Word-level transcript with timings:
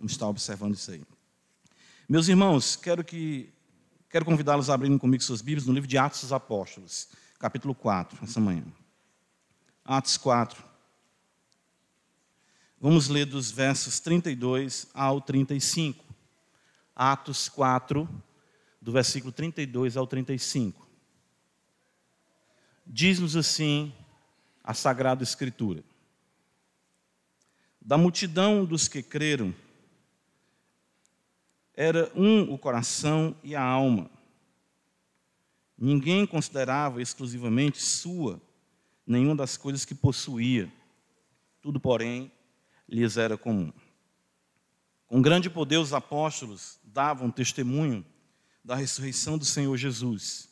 Vamos 0.00 0.12
estar 0.12 0.28
observando 0.28 0.72
isso 0.72 0.90
aí. 0.92 1.02
Meus 2.08 2.26
irmãos, 2.26 2.74
quero 2.74 3.04
que 3.04 3.52
quero 4.08 4.24
convidá-los 4.24 4.70
a 4.70 4.74
abrirem 4.74 4.96
comigo 4.96 5.22
suas 5.22 5.42
Bíblias 5.42 5.66
no 5.66 5.74
livro 5.74 5.86
de 5.86 5.98
Atos 5.98 6.22
dos 6.22 6.32
Apóstolos, 6.32 7.10
capítulo 7.38 7.74
4, 7.74 8.18
essa 8.24 8.40
manhã. 8.40 8.64
Atos 9.84 10.16
4. 10.16 10.64
Vamos 12.80 13.08
ler 13.08 13.26
dos 13.26 13.50
versos 13.50 14.00
32 14.00 14.86
ao 14.94 15.20
35. 15.20 16.02
Atos 16.96 17.50
4, 17.50 18.08
do 18.80 18.92
versículo 18.92 19.30
32 19.30 19.98
ao 19.98 20.06
35. 20.06 20.88
Diz-nos 22.86 23.36
assim 23.36 23.92
a 24.64 24.72
Sagrada 24.72 25.22
Escritura: 25.22 25.84
Da 27.78 27.98
multidão 27.98 28.64
dos 28.64 28.88
que 28.88 29.02
creram, 29.02 29.54
era 31.74 32.10
um 32.14 32.52
o 32.52 32.58
coração 32.58 33.34
e 33.42 33.54
a 33.54 33.62
alma. 33.62 34.10
Ninguém 35.78 36.26
considerava 36.26 37.00
exclusivamente 37.00 37.80
sua 37.80 38.40
nenhuma 39.06 39.34
das 39.34 39.56
coisas 39.56 39.84
que 39.84 39.94
possuía. 39.94 40.70
Tudo, 41.60 41.80
porém, 41.80 42.30
lhes 42.88 43.16
era 43.16 43.36
comum. 43.36 43.72
Com 45.06 45.20
grande 45.20 45.50
poder, 45.50 45.78
os 45.78 45.92
apóstolos 45.92 46.78
davam 46.84 47.30
testemunho 47.30 48.04
da 48.64 48.74
ressurreição 48.74 49.36
do 49.36 49.44
Senhor 49.44 49.76
Jesus. 49.76 50.48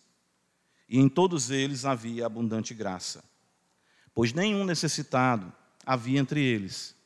E 0.88 0.98
em 0.98 1.08
todos 1.08 1.50
eles 1.50 1.84
havia 1.84 2.26
abundante 2.26 2.74
graça. 2.74 3.22
Pois 4.14 4.32
nenhum 4.32 4.64
necessitado 4.64 5.52
havia 5.84 6.18
entre 6.18 6.42
eles, 6.42 6.96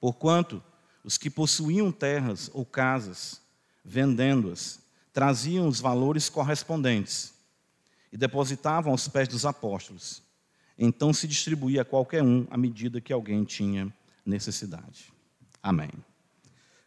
porquanto 0.00 0.62
os 1.02 1.16
que 1.16 1.30
possuíam 1.30 1.90
terras 1.90 2.50
ou 2.52 2.64
casas, 2.64 3.41
vendendo-as, 3.84 4.80
traziam 5.12 5.68
os 5.68 5.80
valores 5.80 6.28
correspondentes 6.28 7.34
e 8.12 8.16
depositavam 8.16 8.92
aos 8.92 9.08
pés 9.08 9.28
dos 9.28 9.44
apóstolos. 9.44 10.22
Então 10.78 11.12
se 11.12 11.28
distribuía 11.28 11.82
a 11.82 11.84
qualquer 11.84 12.22
um 12.22 12.46
à 12.50 12.56
medida 12.56 13.00
que 13.00 13.12
alguém 13.12 13.44
tinha 13.44 13.92
necessidade. 14.24 15.12
Amém. 15.62 15.90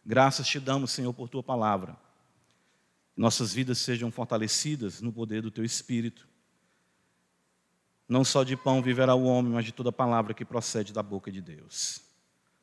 Graças 0.04 0.46
te 0.46 0.60
damos, 0.60 0.90
Senhor, 0.90 1.12
por 1.12 1.28
tua 1.28 1.42
palavra. 1.42 1.96
Nossas 3.16 3.52
vidas 3.52 3.78
sejam 3.78 4.10
fortalecidas 4.10 5.00
no 5.00 5.12
poder 5.12 5.42
do 5.42 5.50
teu 5.50 5.64
Espírito. 5.64 6.28
Não 8.08 8.24
só 8.24 8.44
de 8.44 8.56
pão 8.56 8.82
viverá 8.82 9.14
o 9.14 9.24
homem, 9.24 9.52
mas 9.52 9.64
de 9.64 9.72
toda 9.72 9.90
palavra 9.90 10.34
que 10.34 10.44
procede 10.44 10.92
da 10.92 11.02
boca 11.02 11.32
de 11.32 11.40
Deus. 11.40 12.00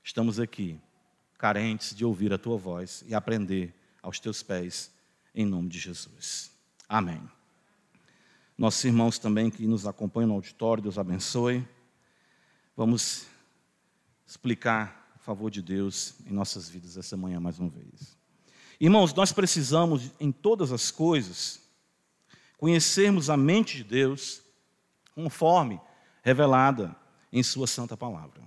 Estamos 0.03 0.39
aqui, 0.39 0.79
carentes 1.37 1.95
de 1.95 2.05
ouvir 2.05 2.31
a 2.31 2.37
tua 2.37 2.57
voz 2.57 3.03
e 3.07 3.13
aprender 3.13 3.73
aos 4.03 4.19
teus 4.19 4.43
pés, 4.43 4.91
em 5.33 5.45
nome 5.45 5.69
de 5.69 5.79
Jesus. 5.79 6.51
Amém. 6.87 7.27
Nossos 8.57 8.83
irmãos 8.83 9.17
também 9.17 9.49
que 9.49 9.65
nos 9.65 9.87
acompanham 9.87 10.27
no 10.27 10.33
auditório, 10.35 10.83
Deus 10.83 10.99
abençoe. 10.99 11.67
Vamos 12.75 13.25
explicar 14.27 15.11
a 15.15 15.19
favor 15.19 15.49
de 15.49 15.61
Deus 15.61 16.15
em 16.27 16.33
nossas 16.33 16.69
vidas 16.69 16.97
essa 16.97 17.15
manhã 17.15 17.39
mais 17.39 17.57
uma 17.57 17.69
vez. 17.69 18.15
Irmãos, 18.79 19.13
nós 19.13 19.31
precisamos, 19.31 20.11
em 20.19 20.31
todas 20.31 20.71
as 20.71 20.91
coisas, 20.91 21.61
conhecermos 22.57 23.29
a 23.29 23.37
mente 23.37 23.77
de 23.77 23.83
Deus 23.83 24.41
conforme 25.15 25.79
revelada 26.21 26.95
em 27.31 27.41
Sua 27.41 27.67
Santa 27.67 27.95
Palavra. 27.95 28.41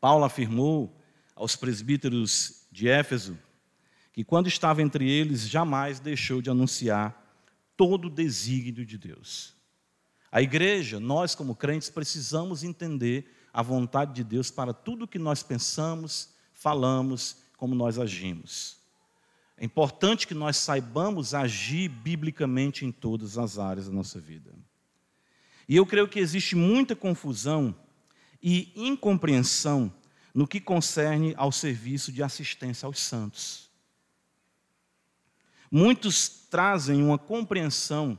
Paulo 0.00 0.24
afirmou 0.24 0.94
aos 1.34 1.56
presbíteros 1.56 2.66
de 2.70 2.88
Éfeso 2.88 3.38
que, 4.18 4.24
quando 4.24 4.48
estava 4.48 4.82
entre 4.82 5.08
eles, 5.08 5.48
jamais 5.48 6.00
deixou 6.00 6.42
de 6.42 6.50
anunciar 6.50 7.24
todo 7.76 8.06
o 8.06 8.10
desígnio 8.10 8.84
de 8.84 8.98
Deus. 8.98 9.54
A 10.32 10.42
igreja, 10.42 10.98
nós 10.98 11.36
como 11.36 11.54
crentes, 11.54 11.88
precisamos 11.88 12.64
entender 12.64 13.32
a 13.52 13.62
vontade 13.62 14.12
de 14.14 14.24
Deus 14.24 14.50
para 14.50 14.74
tudo 14.74 15.06
que 15.06 15.20
nós 15.20 15.44
pensamos, 15.44 16.30
falamos, 16.52 17.36
como 17.56 17.76
nós 17.76 17.96
agimos. 17.96 18.78
É 19.56 19.64
importante 19.64 20.26
que 20.26 20.34
nós 20.34 20.56
saibamos 20.56 21.32
agir 21.32 21.88
biblicamente 21.88 22.84
em 22.84 22.90
todas 22.90 23.38
as 23.38 23.56
áreas 23.56 23.86
da 23.86 23.92
nossa 23.92 24.18
vida. 24.18 24.52
E 25.68 25.76
eu 25.76 25.86
creio 25.86 26.08
que 26.08 26.18
existe 26.18 26.56
muita 26.56 26.96
confusão 26.96 27.72
e 28.42 28.72
incompreensão 28.74 29.94
no 30.34 30.44
que 30.44 30.60
concerne 30.60 31.34
ao 31.36 31.52
serviço 31.52 32.10
de 32.10 32.20
assistência 32.20 32.84
aos 32.84 32.98
santos. 32.98 33.67
Muitos 35.70 36.28
trazem 36.50 37.02
uma 37.02 37.18
compreensão 37.18 38.18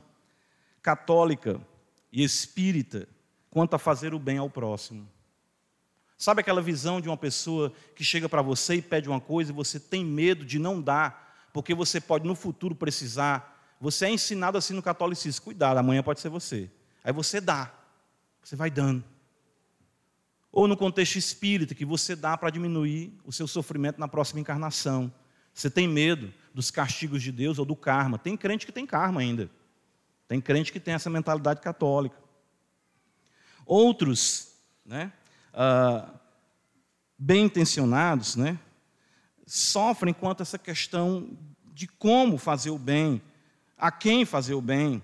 católica 0.82 1.60
e 2.12 2.22
espírita 2.22 3.08
quanto 3.50 3.74
a 3.74 3.78
fazer 3.78 4.14
o 4.14 4.18
bem 4.18 4.38
ao 4.38 4.48
próximo. 4.48 5.08
Sabe 6.16 6.42
aquela 6.42 6.60
visão 6.60 7.00
de 7.00 7.08
uma 7.08 7.16
pessoa 7.16 7.72
que 7.96 8.04
chega 8.04 8.28
para 8.28 8.42
você 8.42 8.74
e 8.74 8.82
pede 8.82 9.08
uma 9.08 9.20
coisa 9.20 9.50
e 9.50 9.54
você 9.54 9.80
tem 9.80 10.04
medo 10.04 10.44
de 10.44 10.58
não 10.58 10.80
dar, 10.80 11.48
porque 11.52 11.74
você 11.74 12.00
pode 12.00 12.26
no 12.26 12.34
futuro 12.34 12.74
precisar. 12.74 13.74
Você 13.80 14.04
é 14.04 14.10
ensinado 14.10 14.58
assim 14.58 14.74
no 14.74 14.82
catolicismo: 14.82 15.42
cuidado, 15.42 15.78
amanhã 15.78 16.02
pode 16.02 16.20
ser 16.20 16.28
você. 16.28 16.70
Aí 17.02 17.12
você 17.12 17.40
dá, 17.40 17.72
você 18.42 18.54
vai 18.54 18.70
dando. 18.70 19.02
Ou 20.52 20.68
no 20.68 20.76
contexto 20.76 21.16
espírita, 21.16 21.74
que 21.74 21.84
você 21.84 22.14
dá 22.14 22.36
para 22.36 22.50
diminuir 22.50 23.18
o 23.24 23.32
seu 23.32 23.46
sofrimento 23.46 23.98
na 23.98 24.08
próxima 24.08 24.40
encarnação. 24.40 25.12
Você 25.54 25.70
tem 25.70 25.88
medo 25.88 26.32
dos 26.52 26.70
castigos 26.70 27.22
de 27.22 27.32
Deus 27.32 27.58
ou 27.58 27.64
do 27.64 27.76
karma. 27.76 28.18
Tem 28.18 28.36
crente 28.36 28.66
que 28.66 28.72
tem 28.72 28.86
karma 28.86 29.20
ainda. 29.20 29.50
Tem 30.26 30.40
crente 30.40 30.72
que 30.72 30.80
tem 30.80 30.94
essa 30.94 31.10
mentalidade 31.10 31.60
católica. 31.60 32.16
Outros, 33.66 34.52
né, 34.84 35.12
ah, 35.52 36.08
bem 37.18 37.44
intencionados, 37.44 38.36
né, 38.36 38.58
sofrem 39.46 40.14
quanto 40.14 40.40
a 40.40 40.42
essa 40.42 40.58
questão 40.58 41.36
de 41.72 41.86
como 41.86 42.38
fazer 42.38 42.70
o 42.70 42.78
bem, 42.78 43.20
a 43.76 43.90
quem 43.90 44.24
fazer 44.24 44.54
o 44.54 44.60
bem. 44.60 45.02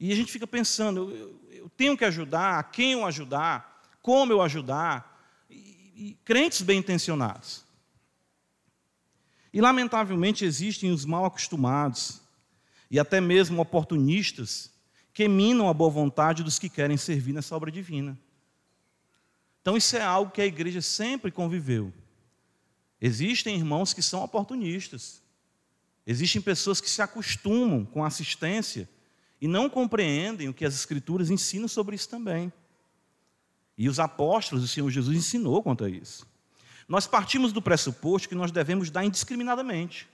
E 0.00 0.12
a 0.12 0.16
gente 0.16 0.32
fica 0.32 0.46
pensando, 0.46 1.10
eu, 1.10 1.40
eu 1.50 1.68
tenho 1.70 1.96
que 1.96 2.04
ajudar, 2.04 2.58
a 2.58 2.62
quem 2.62 2.92
eu 2.92 3.04
ajudar, 3.04 3.82
como 4.00 4.32
eu 4.32 4.40
ajudar. 4.40 5.18
E, 5.50 5.92
e 5.94 6.18
crentes 6.24 6.62
bem 6.62 6.78
intencionados. 6.78 7.67
E, 9.52 9.60
lamentavelmente, 9.60 10.44
existem 10.44 10.90
os 10.90 11.04
mal 11.04 11.24
acostumados 11.24 12.20
e 12.90 12.98
até 12.98 13.20
mesmo 13.20 13.60
oportunistas 13.60 14.70
que 15.12 15.26
minam 15.26 15.68
a 15.68 15.74
boa 15.74 15.90
vontade 15.90 16.42
dos 16.42 16.58
que 16.58 16.68
querem 16.68 16.96
servir 16.96 17.32
nessa 17.32 17.56
obra 17.56 17.70
divina. 17.70 18.18
Então, 19.60 19.76
isso 19.76 19.96
é 19.96 20.02
algo 20.02 20.30
que 20.30 20.40
a 20.40 20.46
igreja 20.46 20.80
sempre 20.80 21.30
conviveu. 21.30 21.92
Existem 23.00 23.56
irmãos 23.56 23.92
que 23.92 24.02
são 24.02 24.22
oportunistas. 24.22 25.22
Existem 26.06 26.40
pessoas 26.40 26.80
que 26.80 26.88
se 26.88 27.02
acostumam 27.02 27.84
com 27.84 28.02
a 28.02 28.06
assistência 28.06 28.88
e 29.40 29.46
não 29.46 29.68
compreendem 29.68 30.48
o 30.48 30.54
que 30.54 30.64
as 30.64 30.74
Escrituras 30.74 31.30
ensinam 31.30 31.68
sobre 31.68 31.94
isso 31.94 32.08
também. 32.08 32.52
E 33.76 33.88
os 33.88 34.00
apóstolos, 34.00 34.64
o 34.64 34.68
Senhor 34.68 34.90
Jesus 34.90 35.16
ensinou 35.16 35.62
quanto 35.62 35.84
a 35.84 35.90
isso. 35.90 36.26
Nós 36.88 37.06
partimos 37.06 37.52
do 37.52 37.60
pressuposto 37.60 38.28
que 38.28 38.34
nós 38.34 38.50
devemos 38.50 38.90
dar 38.90 39.04
indiscriminadamente. 39.04 40.08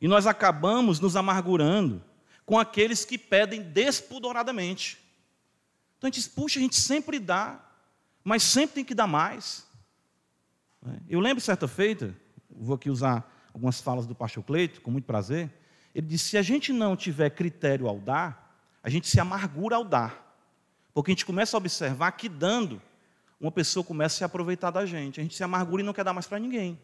E 0.00 0.06
nós 0.06 0.26
acabamos 0.26 1.00
nos 1.00 1.16
amargurando 1.16 2.04
com 2.44 2.58
aqueles 2.58 3.04
que 3.04 3.16
pedem 3.16 3.62
despudoradamente. 3.62 4.98
Então 5.96 6.08
a 6.08 6.10
gente 6.10 6.22
diz, 6.22 6.28
puxa, 6.28 6.58
a 6.58 6.62
gente 6.62 6.76
sempre 6.76 7.18
dá, 7.18 7.58
mas 8.22 8.42
sempre 8.42 8.74
tem 8.74 8.84
que 8.84 8.94
dar 8.94 9.06
mais. 9.06 9.66
Eu 11.08 11.20
lembro 11.20 11.40
certa 11.40 11.66
feita, 11.66 12.14
vou 12.50 12.74
aqui 12.74 12.90
usar 12.90 13.26
algumas 13.54 13.80
falas 13.80 14.06
do 14.06 14.14
pastor 14.14 14.42
Cleito, 14.42 14.80
com 14.80 14.90
muito 14.90 15.04
prazer. 15.04 15.50
Ele 15.94 16.06
disse: 16.06 16.30
se 16.30 16.38
a 16.38 16.42
gente 16.42 16.72
não 16.72 16.96
tiver 16.96 17.30
critério 17.30 17.88
ao 17.88 17.98
dar, 17.98 18.58
a 18.82 18.90
gente 18.90 19.08
se 19.08 19.20
amargura 19.20 19.76
ao 19.76 19.84
dar. 19.84 20.36
Porque 20.92 21.10
a 21.10 21.14
gente 21.14 21.24
começa 21.24 21.56
a 21.56 21.58
observar 21.58 22.12
que 22.12 22.28
dando, 22.28 22.82
uma 23.42 23.50
pessoa 23.50 23.82
começa 23.82 24.14
a 24.14 24.18
se 24.18 24.24
aproveitar 24.24 24.70
da 24.70 24.86
gente. 24.86 25.18
A 25.18 25.22
gente 25.22 25.34
se 25.34 25.42
amargura 25.42 25.82
e 25.82 25.84
não 25.84 25.92
quer 25.92 26.04
dar 26.04 26.12
mais 26.12 26.28
para 26.28 26.38
ninguém. 26.38 26.80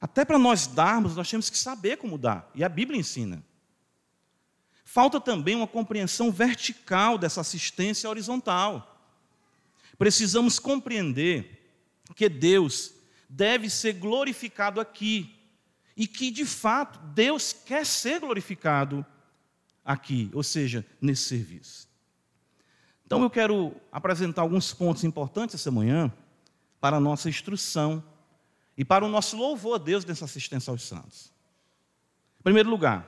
Até 0.00 0.24
para 0.24 0.38
nós 0.38 0.66
darmos, 0.66 1.14
nós 1.14 1.30
temos 1.30 1.50
que 1.50 1.58
saber 1.58 1.98
como 1.98 2.16
dar. 2.16 2.50
E 2.54 2.64
a 2.64 2.68
Bíblia 2.68 2.98
ensina. 2.98 3.44
Falta 4.86 5.20
também 5.20 5.54
uma 5.54 5.66
compreensão 5.66 6.32
vertical 6.32 7.18
dessa 7.18 7.42
assistência 7.42 8.08
horizontal. 8.08 9.06
Precisamos 9.98 10.58
compreender 10.58 11.60
que 12.16 12.26
Deus 12.28 12.94
deve 13.28 13.68
ser 13.68 13.92
glorificado 13.92 14.80
aqui 14.80 15.38
e 15.94 16.06
que, 16.06 16.30
de 16.30 16.46
fato, 16.46 16.98
Deus 17.14 17.52
quer 17.52 17.84
ser 17.84 18.18
glorificado 18.18 19.04
aqui, 19.84 20.30
ou 20.32 20.42
seja, 20.42 20.86
nesse 21.00 21.24
serviço. 21.24 21.91
Então, 23.12 23.22
eu 23.22 23.28
quero 23.28 23.76
apresentar 23.92 24.40
alguns 24.40 24.72
pontos 24.72 25.04
importantes 25.04 25.54
essa 25.54 25.70
manhã 25.70 26.10
para 26.80 26.96
a 26.96 27.00
nossa 27.00 27.28
instrução 27.28 28.02
e 28.74 28.86
para 28.86 29.04
o 29.04 29.08
nosso 29.08 29.36
louvor 29.36 29.74
a 29.74 29.78
Deus 29.78 30.02
nessa 30.02 30.24
assistência 30.24 30.70
aos 30.70 30.82
santos. 30.82 31.30
Em 32.40 32.42
primeiro 32.42 32.70
lugar, 32.70 33.06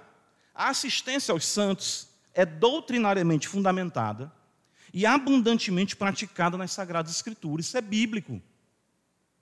a 0.54 0.68
assistência 0.68 1.32
aos 1.32 1.46
santos 1.46 2.06
é 2.34 2.44
doutrinariamente 2.44 3.48
fundamentada 3.48 4.30
e 4.92 5.06
abundantemente 5.06 5.96
praticada 5.96 6.58
nas 6.58 6.72
Sagradas 6.72 7.10
Escrituras. 7.10 7.64
Isso 7.64 7.78
é 7.78 7.80
bíblico. 7.80 8.42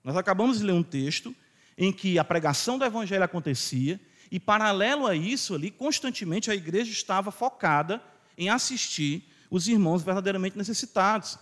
Nós 0.01 0.15
acabamos 0.15 0.59
de 0.59 0.63
ler 0.63 0.71
um 0.71 0.81
texto 0.81 1.35
em 1.77 1.91
que 1.91 2.17
a 2.17 2.23
pregação 2.23 2.77
do 2.77 2.85
Evangelho 2.85 3.25
acontecia 3.25 3.99
e, 4.31 4.39
paralelo 4.39 5.07
a 5.07 5.13
isso, 5.13 5.55
ali, 5.55 5.69
constantemente 5.69 6.49
a 6.49 6.55
igreja 6.55 6.89
estava 6.89 7.31
focada 7.31 8.01
em 8.37 8.47
assistir 8.47 9.32
os 9.53 9.67
irmãos 9.67 10.01
verdadeiramente 10.01 10.57
necessitados. 10.57 11.37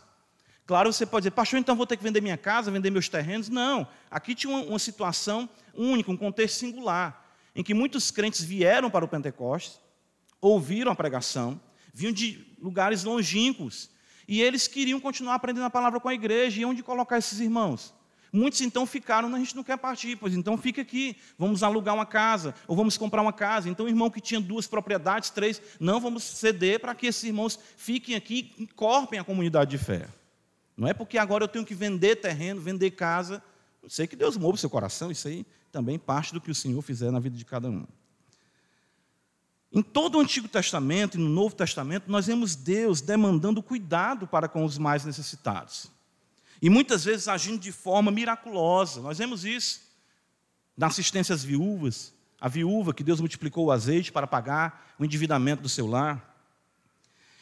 Claro, 0.65 0.91
você 0.91 1.05
pode 1.05 1.23
dizer, 1.23 1.31
pastor, 1.31 1.59
então 1.59 1.77
vou 1.77 1.87
ter 1.87 1.95
que 1.95 2.03
vender 2.03 2.19
minha 2.19 2.35
casa, 2.35 2.69
vender 2.69 2.91
meus 2.91 3.07
terrenos. 3.07 3.47
Não, 3.47 3.87
aqui 4.09 4.35
tinha 4.35 4.53
uma, 4.53 4.77
situação 4.77 5.49
única, 5.73 6.11
um 6.11 6.17
contexto 6.17 6.57
singular, 6.57 7.25
em 7.55 7.63
que 7.63 7.73
muitos 7.73 8.11
crentes 8.11 8.43
vieram 8.43 8.89
para 8.89 9.05
o 9.05 9.07
Pentecostes, 9.07 9.79
ouviram 10.41 10.91
a 10.91 10.95
pregação, 10.95 11.59
vinham 11.93 12.11
de 12.11 12.45
lugares 12.61 13.05
longínquos, 13.05 13.89
e 14.27 14.41
eles 14.41 14.67
queriam 14.67 14.99
continuar 14.99 15.35
aprendendo 15.35 15.65
a 15.65 15.69
palavra 15.69 15.97
com 15.97 16.09
a 16.09 16.13
igreja, 16.13 16.59
e 16.59 16.65
onde 16.65 16.83
colocar 16.83 17.17
esses 17.17 17.39
irmãos? 17.39 17.93
Muitos 18.33 18.61
então 18.61 18.85
ficaram, 18.85 19.33
a 19.35 19.39
gente 19.39 19.55
não 19.55 19.63
quer 19.63 19.77
partir, 19.77 20.15
pois 20.15 20.33
então 20.33 20.57
fica 20.57 20.81
aqui, 20.81 21.17
vamos 21.37 21.63
alugar 21.63 21.93
uma 21.93 22.05
casa, 22.05 22.55
ou 22.65 22.75
vamos 22.75 22.97
comprar 22.97 23.21
uma 23.21 23.33
casa. 23.33 23.69
Então 23.69 23.85
o 23.85 23.89
irmão 23.89 24.09
que 24.09 24.21
tinha 24.21 24.39
duas 24.39 24.67
propriedades, 24.67 25.29
três, 25.29 25.61
não 25.79 25.99
vamos 25.99 26.23
ceder 26.23 26.79
para 26.79 26.95
que 26.95 27.07
esses 27.07 27.23
irmãos 27.23 27.59
fiquem 27.75 28.15
aqui 28.15 28.53
e 29.11 29.17
a 29.17 29.23
comunidade 29.23 29.71
de 29.71 29.77
fé. 29.77 30.07
Não 30.77 30.87
é 30.87 30.93
porque 30.93 31.17
agora 31.17 31.43
eu 31.43 31.47
tenho 31.47 31.65
que 31.65 31.75
vender 31.75 32.15
terreno, 32.15 32.61
vender 32.61 32.91
casa. 32.91 33.43
Não 33.83 33.89
sei 33.89 34.07
que 34.07 34.15
Deus 34.15 34.37
move 34.37 34.57
seu 34.57 34.69
coração, 34.69 35.11
isso 35.11 35.27
aí 35.27 35.45
também 35.71 35.99
parte 35.99 36.33
do 36.33 36.39
que 36.39 36.51
o 36.51 36.55
Senhor 36.55 36.81
fizer 36.81 37.11
na 37.11 37.19
vida 37.19 37.35
de 37.37 37.45
cada 37.45 37.69
um. 37.69 37.85
Em 39.73 39.81
todo 39.81 40.17
o 40.17 40.21
Antigo 40.21 40.47
Testamento 40.47 41.17
e 41.17 41.21
no 41.21 41.29
Novo 41.29 41.55
Testamento, 41.55 42.11
nós 42.11 42.27
vemos 42.27 42.55
Deus 42.55 42.99
demandando 42.99 43.63
cuidado 43.63 44.27
para 44.27 44.47
com 44.47 44.65
os 44.65 44.77
mais 44.77 45.05
necessitados. 45.05 45.89
E 46.61 46.69
muitas 46.69 47.03
vezes 47.03 47.27
agindo 47.27 47.59
de 47.59 47.71
forma 47.71 48.11
miraculosa. 48.11 49.01
Nós 49.01 49.17
vemos 49.17 49.43
isso 49.43 49.81
na 50.77 50.87
assistência 50.87 51.33
às 51.33 51.43
viúvas, 51.43 52.13
a 52.39 52.47
viúva 52.47 52.93
que 52.93 53.03
Deus 53.03 53.19
multiplicou 53.19 53.65
o 53.65 53.71
azeite 53.71 54.11
para 54.11 54.27
pagar 54.27 54.93
o 54.97 55.05
endividamento 55.05 55.61
do 55.61 55.69
seu 55.69 55.87
lar. 55.87 56.35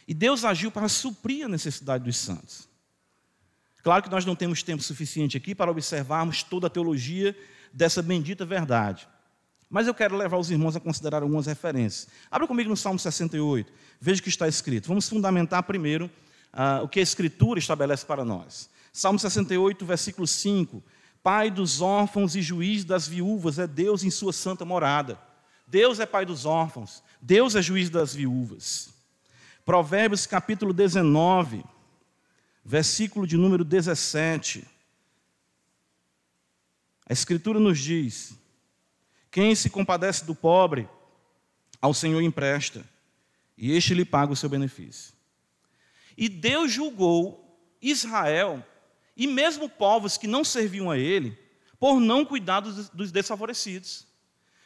E 0.07 0.13
Deus 0.13 0.43
agiu 0.43 0.71
para 0.71 0.87
suprir 0.87 1.45
a 1.45 1.49
necessidade 1.49 2.03
dos 2.03 2.17
santos. 2.17 2.67
Claro 3.83 4.03
que 4.03 4.09
nós 4.09 4.25
não 4.25 4.35
temos 4.35 4.63
tempo 4.63 4.83
suficiente 4.83 5.37
aqui 5.37 5.53
para 5.53 5.71
observarmos 5.71 6.43
toda 6.43 6.67
a 6.67 6.69
teologia 6.69 7.35
dessa 7.71 8.01
bendita 8.01 8.45
verdade. 8.45 9.07
Mas 9.69 9.87
eu 9.87 9.93
quero 9.93 10.17
levar 10.17 10.37
os 10.37 10.49
irmãos 10.49 10.75
a 10.75 10.79
considerar 10.79 11.21
algumas 11.21 11.45
referências. 11.45 12.07
Abra 12.31 12.47
comigo 12.47 12.69
no 12.69 12.75
Salmo 12.75 12.97
68, 12.97 13.71
veja 14.01 14.19
o 14.19 14.23
que 14.23 14.29
está 14.29 14.47
escrito. 14.47 14.87
Vamos 14.87 15.07
fundamentar 15.07 15.61
primeiro 15.63 16.09
uh, 16.53 16.83
o 16.83 16.87
que 16.87 16.99
a 16.99 17.03
Escritura 17.03 17.59
estabelece 17.59 18.05
para 18.05 18.25
nós. 18.25 18.69
Salmo 18.99 19.17
68, 19.17 19.85
versículo 19.85 20.27
5. 20.27 20.83
Pai 21.23 21.49
dos 21.49 21.79
órfãos 21.79 22.35
e 22.35 22.41
juiz 22.41 22.83
das 22.83 23.07
viúvas 23.07 23.57
é 23.57 23.65
Deus 23.65 24.03
em 24.03 24.11
sua 24.11 24.33
santa 24.33 24.65
morada. 24.65 25.17
Deus 25.65 26.01
é 26.01 26.05
pai 26.05 26.25
dos 26.25 26.45
órfãos, 26.45 27.01
Deus 27.21 27.55
é 27.55 27.61
juiz 27.61 27.89
das 27.89 28.13
viúvas. 28.13 28.93
Provérbios 29.63 30.25
capítulo 30.25 30.73
19, 30.73 31.63
versículo 32.65 33.25
de 33.25 33.37
número 33.37 33.63
17. 33.63 34.67
A 37.07 37.13
Escritura 37.13 37.57
nos 37.57 37.79
diz: 37.79 38.33
Quem 39.31 39.55
se 39.55 39.69
compadece 39.69 40.25
do 40.25 40.35
pobre, 40.35 40.89
ao 41.79 41.93
Senhor 41.93 42.21
empresta, 42.21 42.83
e 43.57 43.71
este 43.71 43.93
lhe 43.93 44.03
paga 44.03 44.33
o 44.33 44.35
seu 44.35 44.49
benefício. 44.49 45.13
E 46.17 46.27
Deus 46.27 46.69
julgou 46.69 47.65
Israel 47.81 48.61
e 49.19 49.27
mesmo 49.27 49.67
povos 49.67 50.17
que 50.17 50.27
não 50.27 50.45
serviam 50.45 50.89
a 50.89 50.97
ele, 50.97 51.37
por 51.77 51.99
não 51.99 52.23
cuidar 52.23 52.61
dos, 52.61 53.11
desfavorecidos. 53.11 54.07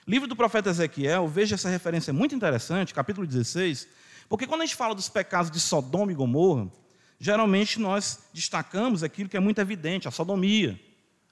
Livro 0.08 0.28
do 0.28 0.36
profeta 0.36 0.70
Ezequiel, 0.70 1.28
veja 1.28 1.56
essa 1.56 1.70
referência 1.70 2.14
muito 2.14 2.36
interessante, 2.36 2.94
capítulo 2.94 3.26
16, 3.26 3.88
porque 4.30 4.46
quando 4.46 4.62
a 4.62 4.66
gente 4.66 4.76
fala 4.76 4.94
dos 4.94 5.10
pecados 5.10 5.50
de 5.50 5.60
Sodoma 5.60 6.12
e 6.12 6.16
Gomorra, 6.16 6.72
geralmente 7.18 7.80
nós 7.80 8.30
destacamos 8.32 9.02
aquilo 9.02 9.28
que 9.28 9.36
é 9.36 9.40
muito 9.40 9.60
evidente, 9.60 10.08
a 10.08 10.12
sodomia, 10.12 10.80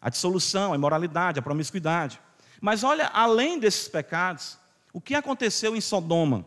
a 0.02 0.10
dissolução, 0.10 0.74
a 0.74 0.76
imoralidade, 0.76 1.38
a 1.38 1.44
promiscuidade. 1.44 2.20
Mas 2.60 2.84
olha, 2.84 3.06
além 3.14 3.60
desses 3.60 3.88
pecados, 3.88 4.58
o 4.92 5.00
que 5.00 5.14
aconteceu 5.14 5.76
em 5.76 5.82
Sodoma? 5.82 6.44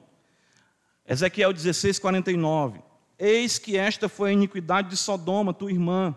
Ezequiel 1.07 1.53
16, 1.53 2.01
49. 2.01 2.83
Eis 3.17 3.59
que 3.59 3.77
esta 3.77 4.09
foi 4.09 4.31
a 4.31 4.33
iniquidade 4.33 4.91
de 4.91 4.97
Sodoma, 4.97 5.55
tua 5.55 5.71
irmã, 5.71 6.17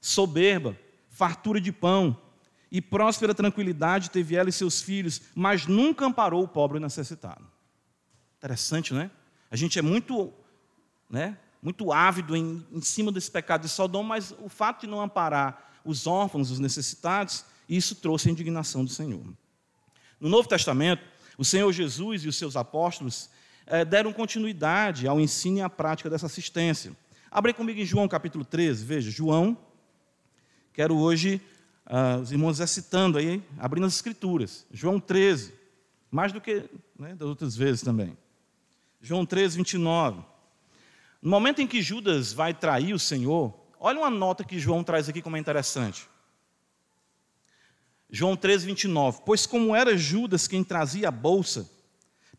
soberba, 0.00 0.76
fartura 1.08 1.60
de 1.60 1.72
pão 1.72 2.16
e 2.70 2.80
próspera 2.80 3.34
tranquilidade 3.34 4.10
teve 4.10 4.36
ela 4.36 4.48
e 4.48 4.52
seus 4.52 4.80
filhos, 4.80 5.20
mas 5.34 5.66
nunca 5.66 6.06
amparou 6.06 6.42
o 6.42 6.48
pobre 6.48 6.78
e 6.78 6.80
necessitado. 6.80 7.44
Interessante, 8.38 8.94
né? 8.94 9.10
A 9.50 9.56
gente 9.56 9.78
é 9.78 9.82
muito, 9.82 10.32
né, 11.08 11.36
muito 11.62 11.92
ávido 11.92 12.36
em, 12.36 12.64
em 12.72 12.80
cima 12.80 13.10
desse 13.10 13.30
pecado 13.30 13.62
de 13.62 13.68
Sodoma, 13.68 14.10
mas 14.10 14.32
o 14.40 14.48
fato 14.48 14.82
de 14.82 14.86
não 14.86 15.00
amparar 15.00 15.80
os 15.84 16.06
órfãos, 16.06 16.50
os 16.50 16.58
necessitados, 16.58 17.44
isso 17.68 17.96
trouxe 17.96 18.28
a 18.28 18.32
indignação 18.32 18.84
do 18.84 18.90
Senhor. 18.90 19.24
No 20.20 20.28
Novo 20.28 20.48
Testamento, 20.48 21.02
o 21.36 21.44
Senhor 21.44 21.72
Jesus 21.72 22.24
e 22.24 22.28
os 22.28 22.36
seus 22.36 22.54
apóstolos 22.54 23.30
eh, 23.66 23.84
deram 23.84 24.12
continuidade 24.12 25.08
ao 25.08 25.20
ensino 25.20 25.58
e 25.58 25.62
à 25.62 25.70
prática 25.70 26.08
dessa 26.08 26.26
assistência. 26.26 26.92
Abre 27.30 27.52
comigo 27.52 27.80
em 27.80 27.84
João 27.84 28.06
capítulo 28.06 28.44
13, 28.44 28.84
veja, 28.84 29.10
João 29.10 29.56
Quero 30.72 30.96
hoje, 30.96 31.40
uh, 31.86 32.20
os 32.20 32.30
irmãos 32.30 32.58
recitando 32.58 33.18
aí, 33.18 33.42
abrindo 33.58 33.86
as 33.86 33.94
escrituras. 33.94 34.66
João 34.72 35.00
13, 35.00 35.52
mais 36.10 36.32
do 36.32 36.40
que 36.40 36.64
né, 36.98 37.14
das 37.14 37.28
outras 37.28 37.56
vezes 37.56 37.82
também. 37.82 38.16
João 39.00 39.26
13, 39.26 39.56
29. 39.56 40.22
No 41.20 41.30
momento 41.30 41.60
em 41.60 41.66
que 41.66 41.82
Judas 41.82 42.32
vai 42.32 42.54
trair 42.54 42.94
o 42.94 42.98
Senhor, 42.98 43.54
olha 43.78 43.98
uma 43.98 44.10
nota 44.10 44.44
que 44.44 44.58
João 44.58 44.84
traz 44.84 45.08
aqui 45.08 45.20
como 45.20 45.36
é 45.36 45.40
interessante. 45.40 46.08
João 48.08 48.36
13, 48.36 48.66
29. 48.66 49.22
Pois 49.24 49.46
como 49.46 49.74
era 49.74 49.96
Judas 49.96 50.46
quem 50.46 50.62
trazia 50.62 51.08
a 51.08 51.12
bolsa, 51.12 51.68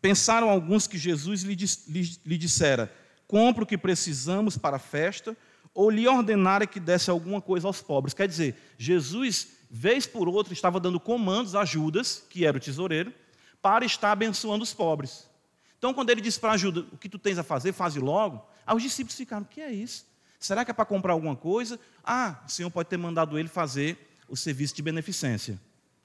pensaram 0.01 0.49
alguns 0.49 0.87
que 0.87 0.97
Jesus 0.97 1.43
lhe, 1.43 1.55
lhe, 1.55 2.19
lhe 2.25 2.37
dissera: 2.37 2.93
compra 3.27 3.63
o 3.63 3.67
que 3.67 3.77
precisamos 3.77 4.57
para 4.57 4.77
a 4.77 4.79
festa 4.79 5.35
ou 5.73 5.89
lhe 5.89 6.07
ordenara 6.07 6.67
que 6.67 6.79
desse 6.79 7.09
alguma 7.09 7.41
coisa 7.41 7.67
aos 7.67 7.81
pobres. 7.81 8.13
Quer 8.13 8.27
dizer, 8.27 8.55
Jesus, 8.77 9.49
vez 9.69 10.05
por 10.05 10.27
outra, 10.27 10.53
estava 10.53 10.79
dando 10.79 10.99
comandos 10.99 11.55
a 11.55 11.63
Judas, 11.63 12.23
que 12.29 12.45
era 12.45 12.57
o 12.57 12.59
tesoureiro, 12.59 13.13
para 13.61 13.85
estar 13.85 14.11
abençoando 14.11 14.63
os 14.63 14.73
pobres. 14.73 15.29
Então, 15.77 15.93
quando 15.93 16.09
ele 16.09 16.21
disse 16.21 16.39
para 16.39 16.57
Judas, 16.57 16.85
o 16.91 16.97
que 16.97 17.09
tu 17.09 17.17
tens 17.17 17.37
a 17.37 17.43
fazer, 17.43 17.73
faze 17.73 17.99
logo, 17.99 18.45
aí 18.65 18.75
os 18.75 18.83
discípulos 18.83 19.15
ficaram, 19.15 19.43
o 19.43 19.47
que 19.47 19.61
é 19.61 19.71
isso? 19.71 20.05
Será 20.39 20.65
que 20.65 20.71
é 20.71 20.73
para 20.73 20.85
comprar 20.85 21.13
alguma 21.13 21.35
coisa? 21.35 21.79
Ah, 22.03 22.41
o 22.47 22.51
Senhor 22.51 22.69
pode 22.69 22.89
ter 22.89 22.97
mandado 22.97 23.37
ele 23.37 23.47
fazer 23.47 23.97
o 24.27 24.35
serviço 24.35 24.75
de 24.75 24.81
beneficência, 24.81 25.59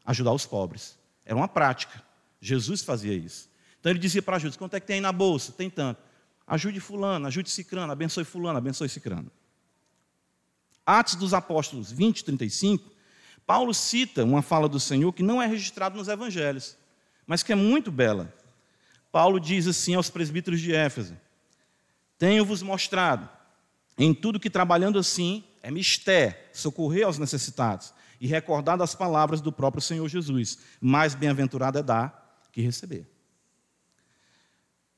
ajudar 0.05 0.33
os 0.33 0.47
pobres. 0.47 0.99
Era 1.25 1.35
uma 1.35 1.49
prática. 1.49 2.03
Jesus 2.41 2.83
fazia 2.83 3.15
isso. 3.15 3.49
Então 3.81 3.91
ele 3.91 3.99
dizia 3.99 4.21
para 4.21 4.39
Judas, 4.39 4.57
quanto 4.57 4.75
é 4.75 4.81
que 4.81 4.87
tem 4.87 4.95
aí 4.95 5.01
na 5.01 5.13
bolsa? 5.13 5.53
Tem 5.53 5.71
tanto. 5.71 6.01
Ajude 6.47 6.81
fulano, 6.81 7.27
ajude 7.27 7.51
cicrano, 7.51 7.93
abençoe 7.93 8.25
fulano, 8.25 8.59
abençoe 8.59 8.89
cicrano. 8.89 9.31
Atos 10.87 11.17
dos 11.17 11.35
Apóstolos 11.35 11.91
20, 11.91 12.25
35, 12.25 12.93
Paulo 13.45 13.75
cita 13.75 14.25
uma 14.25 14.41
fala 14.41 14.69
do 14.69 14.79
Senhor 14.79 15.13
que 15.13 15.23
não 15.23 15.43
é 15.43 15.47
registrada 15.47 15.97
nos 15.97 16.07
evangelhos, 16.07 16.77
mas 17.27 17.43
que 17.43 17.53
é 17.53 17.57
muito 17.57 17.91
bela. 17.91 18.33
Paulo 19.11 19.41
diz 19.41 19.67
assim 19.67 19.95
aos 19.95 20.09
presbíteros 20.09 20.61
de 20.61 20.73
Éfeso: 20.73 21.17
Tenho-vos 22.19 22.63
mostrado 22.63 23.29
em 23.99 24.15
tudo 24.15 24.39
que 24.39 24.51
trabalhando 24.51 24.99
assim 24.99 25.43
é 25.63 25.71
mistério, 25.71 26.37
socorrer 26.53 27.07
aos 27.07 27.19
necessitados 27.19 27.93
e 28.21 28.27
recordar 28.27 28.79
das 28.79 28.95
palavras 28.95 29.41
do 29.41 29.51
próprio 29.51 29.83
Senhor 29.83 30.09
Jesus. 30.09 30.59
Mais 30.81 31.15
bem-aventurado 31.15 31.79
é 31.79 31.83
dar 31.83 32.41
que 32.53 32.61
receber. 32.61 33.07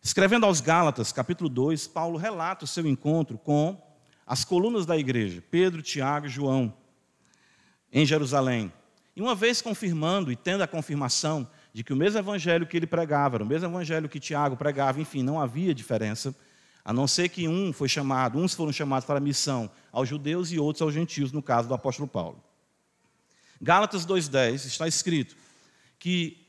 Escrevendo 0.02 0.46
aos 0.46 0.60
Gálatas, 0.60 1.12
capítulo 1.12 1.48
2, 1.48 1.86
Paulo 1.88 2.18
relata 2.18 2.64
o 2.64 2.68
seu 2.68 2.86
encontro 2.86 3.36
com 3.38 3.80
as 4.28 4.44
colunas 4.44 4.84
da 4.84 4.94
igreja, 4.94 5.42
Pedro, 5.50 5.80
Tiago 5.80 6.26
e 6.26 6.28
João, 6.28 6.74
em 7.90 8.04
Jerusalém. 8.04 8.70
E 9.16 9.22
uma 9.22 9.34
vez 9.34 9.62
confirmando 9.62 10.30
e 10.30 10.36
tendo 10.36 10.62
a 10.62 10.66
confirmação 10.66 11.48
de 11.72 11.82
que 11.82 11.94
o 11.94 11.96
mesmo 11.96 12.18
evangelho 12.18 12.66
que 12.66 12.76
ele 12.76 12.86
pregava 12.86 13.38
era 13.38 13.44
o 13.44 13.46
mesmo 13.46 13.66
evangelho 13.66 14.06
que 14.06 14.20
Tiago 14.20 14.54
pregava, 14.54 15.00
enfim, 15.00 15.22
não 15.22 15.40
havia 15.40 15.74
diferença, 15.74 16.36
a 16.84 16.92
não 16.92 17.08
ser 17.08 17.30
que 17.30 17.48
um 17.48 17.72
foi 17.72 17.88
chamado, 17.88 18.38
uns 18.38 18.54
foram 18.54 18.70
chamados 18.70 19.06
para 19.06 19.16
a 19.16 19.20
missão 19.20 19.70
aos 19.90 20.06
judeus 20.06 20.52
e 20.52 20.58
outros 20.58 20.82
aos 20.82 20.92
gentios, 20.92 21.32
no 21.32 21.42
caso 21.42 21.66
do 21.66 21.72
apóstolo 21.72 22.06
Paulo. 22.06 22.38
Gálatas 23.60 24.06
2,10 24.06 24.66
está 24.66 24.86
escrito 24.86 25.36
que 25.98 26.46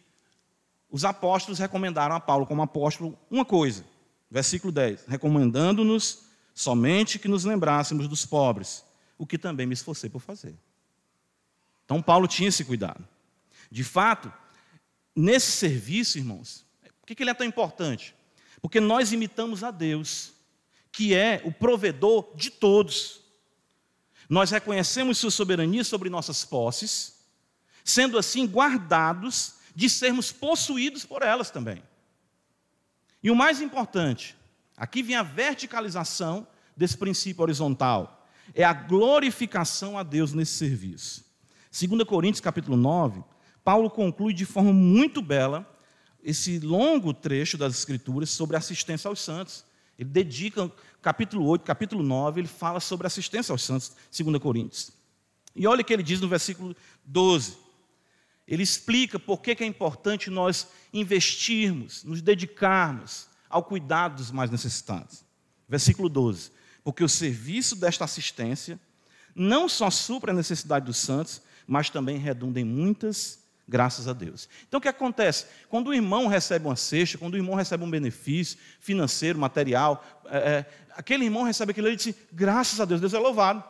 os 0.91 1.05
apóstolos 1.05 1.59
recomendaram 1.59 2.13
a 2.13 2.19
Paulo 2.19 2.45
como 2.45 2.62
apóstolo 2.62 3.17
uma 3.31 3.45
coisa, 3.45 3.86
versículo 4.29 4.71
10, 4.74 5.05
recomendando-nos 5.07 6.28
somente 6.59 7.17
que 7.17 7.29
nos 7.29 7.45
lembrássemos 7.45 8.05
dos 8.09 8.25
pobres, 8.25 8.83
o 9.17 9.25
que 9.25 9.37
também 9.37 9.65
me 9.65 9.73
esforcei 9.73 10.09
por 10.09 10.19
fazer. 10.19 10.53
Então, 11.85 12.01
Paulo 12.01 12.27
tinha 12.27 12.49
esse 12.49 12.65
cuidado. 12.65 13.07
De 13.71 13.81
fato, 13.81 14.29
nesse 15.15 15.53
serviço, 15.53 16.17
irmãos, 16.17 16.65
por 16.99 17.07
que 17.07 17.23
ele 17.23 17.29
é 17.29 17.33
tão 17.33 17.47
importante? 17.47 18.13
Porque 18.61 18.81
nós 18.81 19.13
imitamos 19.13 19.63
a 19.63 19.71
Deus, 19.71 20.33
que 20.91 21.15
é 21.15 21.41
o 21.45 21.51
provedor 21.53 22.35
de 22.35 22.51
todos. 22.51 23.21
Nós 24.27 24.51
reconhecemos 24.51 25.17
sua 25.17 25.31
soberania 25.31 25.85
sobre 25.85 26.09
nossas 26.09 26.43
posses, 26.43 27.21
sendo 27.85 28.17
assim 28.17 28.45
guardados 28.45 29.53
de 29.73 29.89
sermos 29.89 30.29
possuídos 30.29 31.05
por 31.05 31.21
elas 31.21 31.49
também. 31.49 31.81
E 33.23 33.31
o 33.31 33.35
mais 33.35 33.61
importante, 33.61 34.35
aqui 34.79 35.03
vem 35.03 35.15
a 35.15 35.21
verticalização 35.21 36.48
desse 36.75 36.98
princípio 36.98 37.43
horizontal, 37.43 38.25
é 38.55 38.63
a 38.63 38.74
glorificação 38.74 39.98
a 39.98 40.03
Deus 40.03 40.33
nesse 40.33 40.53
serviço. 40.53 41.25
2 41.71 42.03
Coríntios 42.05 42.41
capítulo 42.41 42.77
9, 42.77 43.24
Paulo 43.63 43.89
conclui 43.89 44.33
de 44.33 44.45
forma 44.45 44.74
muito 44.74 45.21
bela 45.21 45.69
esse 46.24 46.59
longo 46.59 47.13
trecho 47.13 47.57
das 47.57 47.77
Escrituras 47.77 48.29
sobre 48.29 48.57
assistência 48.57 49.07
aos 49.07 49.21
santos. 49.21 49.65
Ele 49.98 50.09
dedica 50.09 50.71
capítulo 51.01 51.45
8, 51.45 51.63
capítulo 51.63 52.01
9, 52.01 52.41
ele 52.41 52.48
fala 52.48 52.79
sobre 52.79 53.05
assistência 53.05 53.51
aos 53.51 53.62
santos, 53.62 53.93
2 54.17 54.39
Coríntios. 54.39 54.91
E 55.55 55.67
olha 55.67 55.81
o 55.81 55.86
que 55.86 55.93
ele 55.93 56.03
diz 56.03 56.21
no 56.21 56.27
versículo 56.27 56.75
12. 57.05 57.57
Ele 58.48 58.63
explica 58.63 59.19
por 59.19 59.41
que 59.41 59.63
é 59.63 59.65
importante 59.65 60.29
nós 60.29 60.67
investirmos, 60.91 62.03
nos 62.03 62.21
dedicarmos 62.21 63.28
ao 63.49 63.63
cuidado 63.63 64.17
dos 64.17 64.31
mais 64.31 64.51
necessitados. 64.51 65.23
Versículo 65.67 66.07
12. 66.07 66.51
Porque 66.83 67.03
o 67.03 67.09
serviço 67.09 67.75
desta 67.75 68.05
assistência 68.05 68.79
não 69.35 69.67
só 69.69 69.89
supra 69.89 70.31
a 70.31 70.35
necessidade 70.35 70.85
dos 70.85 70.97
santos, 70.97 71.41
mas 71.65 71.89
também 71.89 72.17
redunda 72.17 72.59
em 72.59 72.63
muitas 72.63 73.39
graças 73.67 74.07
a 74.07 74.13
Deus. 74.13 74.49
Então 74.67 74.79
o 74.79 74.81
que 74.81 74.87
acontece? 74.87 75.45
Quando 75.69 75.87
o 75.87 75.93
irmão 75.93 76.27
recebe 76.27 76.65
uma 76.65 76.75
cesta, 76.75 77.17
quando 77.17 77.35
o 77.35 77.37
irmão 77.37 77.55
recebe 77.55 77.83
um 77.83 77.89
benefício 77.89 78.57
financeiro, 78.79 79.37
material, 79.37 80.03
é, 80.25 80.37
é, 80.37 80.65
aquele 80.95 81.25
irmão 81.25 81.43
recebe 81.43 81.71
aquilo 81.71 81.87
e 81.89 81.95
diz: 81.95 82.15
graças 82.33 82.79
a 82.79 82.85
Deus, 82.85 82.99
Deus 82.99 83.13
é 83.13 83.19
louvado. 83.19 83.63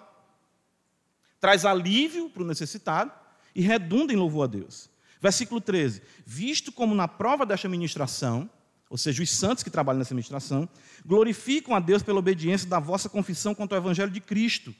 Traz 1.39 1.65
alívio 1.65 2.29
para 2.29 2.43
o 2.43 2.47
necessitado 2.47 3.11
e 3.53 3.61
redunda 3.61 4.13
em 4.13 4.15
louvor 4.15 4.45
a 4.45 4.47
Deus. 4.47 4.89
Versículo 5.21 5.59
13: 5.59 6.01
Visto 6.25 6.71
como 6.71 6.95
na 6.95 7.07
prova 7.07 7.45
desta 7.45 7.67
ministração, 7.67 8.49
ou 8.89 8.97
seja, 8.97 9.21
os 9.21 9.29
santos 9.29 9.63
que 9.63 9.69
trabalham 9.69 9.99
nessa 9.99 10.15
ministração, 10.15 10.67
glorificam 11.05 11.75
a 11.75 11.79
Deus 11.79 12.01
pela 12.01 12.19
obediência 12.19 12.67
da 12.67 12.79
vossa 12.79 13.07
confissão 13.07 13.53
quanto 13.53 13.73
ao 13.73 13.77
Evangelho 13.77 14.09
de 14.09 14.19
Cristo 14.19 14.73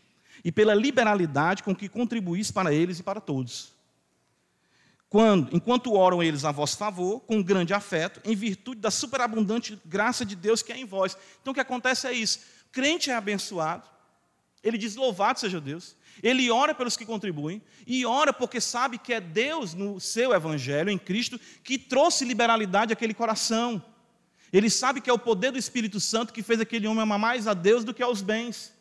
e 0.44 0.52
pela 0.52 0.74
liberalidade 0.74 1.62
com 1.62 1.76
que 1.76 1.88
contribuís 1.88 2.50
para 2.50 2.74
eles 2.74 3.00
e 3.00 3.04
para 3.04 3.22
todos. 3.22 3.72
Quando, 5.10 5.56
enquanto 5.56 5.94
oram 5.94 6.22
eles 6.22 6.46
a 6.46 6.52
vosso 6.52 6.78
favor, 6.78 7.20
com 7.22 7.42
grande 7.42 7.74
afeto, 7.74 8.22
em 8.24 8.36
virtude 8.36 8.80
da 8.80 8.92
superabundante 8.92 9.80
graça 9.86 10.26
de 10.26 10.36
Deus 10.36 10.62
que 10.62 10.72
é 10.72 10.78
em 10.78 10.86
vós. 10.86 11.18
Então 11.42 11.52
o 11.52 11.54
que 11.54 11.60
acontece 11.60 12.08
é 12.08 12.14
isso: 12.14 12.40
o 12.68 12.72
crente 12.72 13.10
é 13.10 13.16
abençoado, 13.16 13.88
ele 14.64 14.78
diz 14.78 14.96
louvado 14.96 15.40
seja 15.40 15.60
Deus, 15.60 15.96
ele 16.22 16.52
ora 16.52 16.76
pelos 16.76 16.98
que 16.98 17.06
contribuem, 17.06 17.62
e 17.88 18.06
ora 18.06 18.34
porque 18.34 18.60
sabe 18.60 18.98
que 18.98 19.14
é 19.14 19.22
Deus, 19.22 19.74
no 19.74 20.00
seu 20.00 20.34
evangelho, 20.34 20.90
em 20.90 20.98
Cristo, 20.98 21.40
que 21.64 21.78
trouxe 21.78 22.26
liberalidade 22.26 22.94
àquele 22.94 23.14
coração. 23.14 23.84
Ele 24.52 24.70
sabe 24.70 25.02
que 25.02 25.10
é 25.10 25.14
o 25.14 25.20
poder 25.20 25.52
do 25.52 25.58
Espírito 25.58 26.00
Santo 26.00 26.34
que 26.34 26.44
fez 26.44 26.60
aquele 26.60 26.88
homem 26.88 27.04
amar 27.04 27.20
mais 27.20 27.48
a 27.48 27.54
Deus 27.54 27.84
do 27.84 27.94
que 27.94 28.02
aos 28.02 28.22
bens 28.22 28.74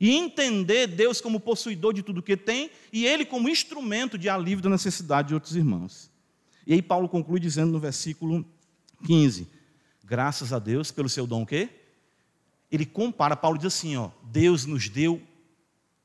e 0.00 0.10
entender 0.10 0.86
Deus 0.86 1.20
como 1.20 1.40
possuidor 1.40 1.92
de 1.92 2.02
tudo 2.02 2.22
que 2.22 2.36
tem 2.36 2.70
e 2.92 3.06
ele 3.06 3.24
como 3.24 3.48
instrumento 3.48 4.18
de 4.18 4.28
alívio 4.28 4.62
da 4.62 4.70
necessidade 4.70 5.28
de 5.28 5.34
outros 5.34 5.56
irmãos. 5.56 6.10
E 6.66 6.74
aí 6.74 6.82
Paulo 6.82 7.08
conclui 7.08 7.40
dizendo 7.40 7.72
no 7.72 7.80
versículo 7.80 8.44
15: 9.06 9.48
Graças 10.04 10.52
a 10.52 10.58
Deus 10.58 10.90
pelo 10.90 11.08
seu 11.08 11.26
dom 11.26 11.42
o 11.42 11.46
quê? 11.46 11.68
Ele 12.70 12.86
compara, 12.86 13.36
Paulo 13.36 13.58
diz 13.58 13.66
assim, 13.66 13.96
ó, 13.96 14.10
Deus 14.24 14.64
nos 14.64 14.88
deu 14.88 15.20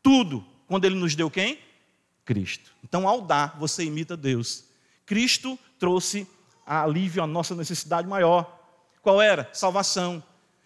tudo. 0.04 0.46
Quando 0.68 0.84
ele 0.84 0.96
nos 0.96 1.16
deu 1.16 1.32
quem? 1.32 1.60
Cristo. 2.26 2.74
Então, 2.84 3.08
ao 3.08 3.22
dar, 3.22 3.58
você 3.58 3.86
imita 3.86 4.18
Deus. 4.18 4.66
Cristo 5.06 5.58
trouxe 5.80 6.28
alívio 6.66 7.24
à 7.24 7.28
nossa 7.28 7.56
necessidade 7.56 8.06
maior. 8.06 8.57
Qual 9.08 9.22
era? 9.22 9.50
Salvação. 9.54 10.22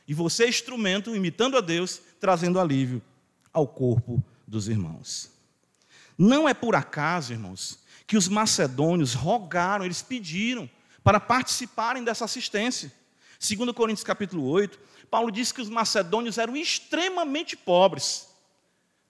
E 0.07 0.15
você 0.15 0.45
é 0.45 0.50
instrumento, 0.50 1.15
imitando 1.15 1.57
a 1.57 1.62
Deus, 1.62 2.01
trazendo 2.19 2.60
alívio 2.60 3.00
ao 3.53 3.67
corpo 3.67 4.19
dos 4.48 4.67
irmãos. 4.67 5.29
Não 6.17 6.50
é 6.50 6.53
por 6.55 6.74
acaso, 6.74 7.33
irmãos, 7.33 7.77
que 8.07 8.17
os 8.17 8.27
macedônios 8.27 9.13
rogaram, 9.13 9.86
eles 9.86 10.01
pediram 10.01 10.67
para 11.03 11.19
participarem 11.19 12.03
dessa 12.03 12.25
assistência. 12.25 12.91
Segundo 13.38 13.75
Coríntios 13.75 14.03
capítulo 14.03 14.50
8, 14.50 14.79
Paulo 15.12 15.31
diz 15.31 15.51
que 15.51 15.62
os 15.62 15.69
macedônios 15.69 16.39
eram 16.39 16.57
extremamente 16.57 17.55
pobres. 17.55 18.27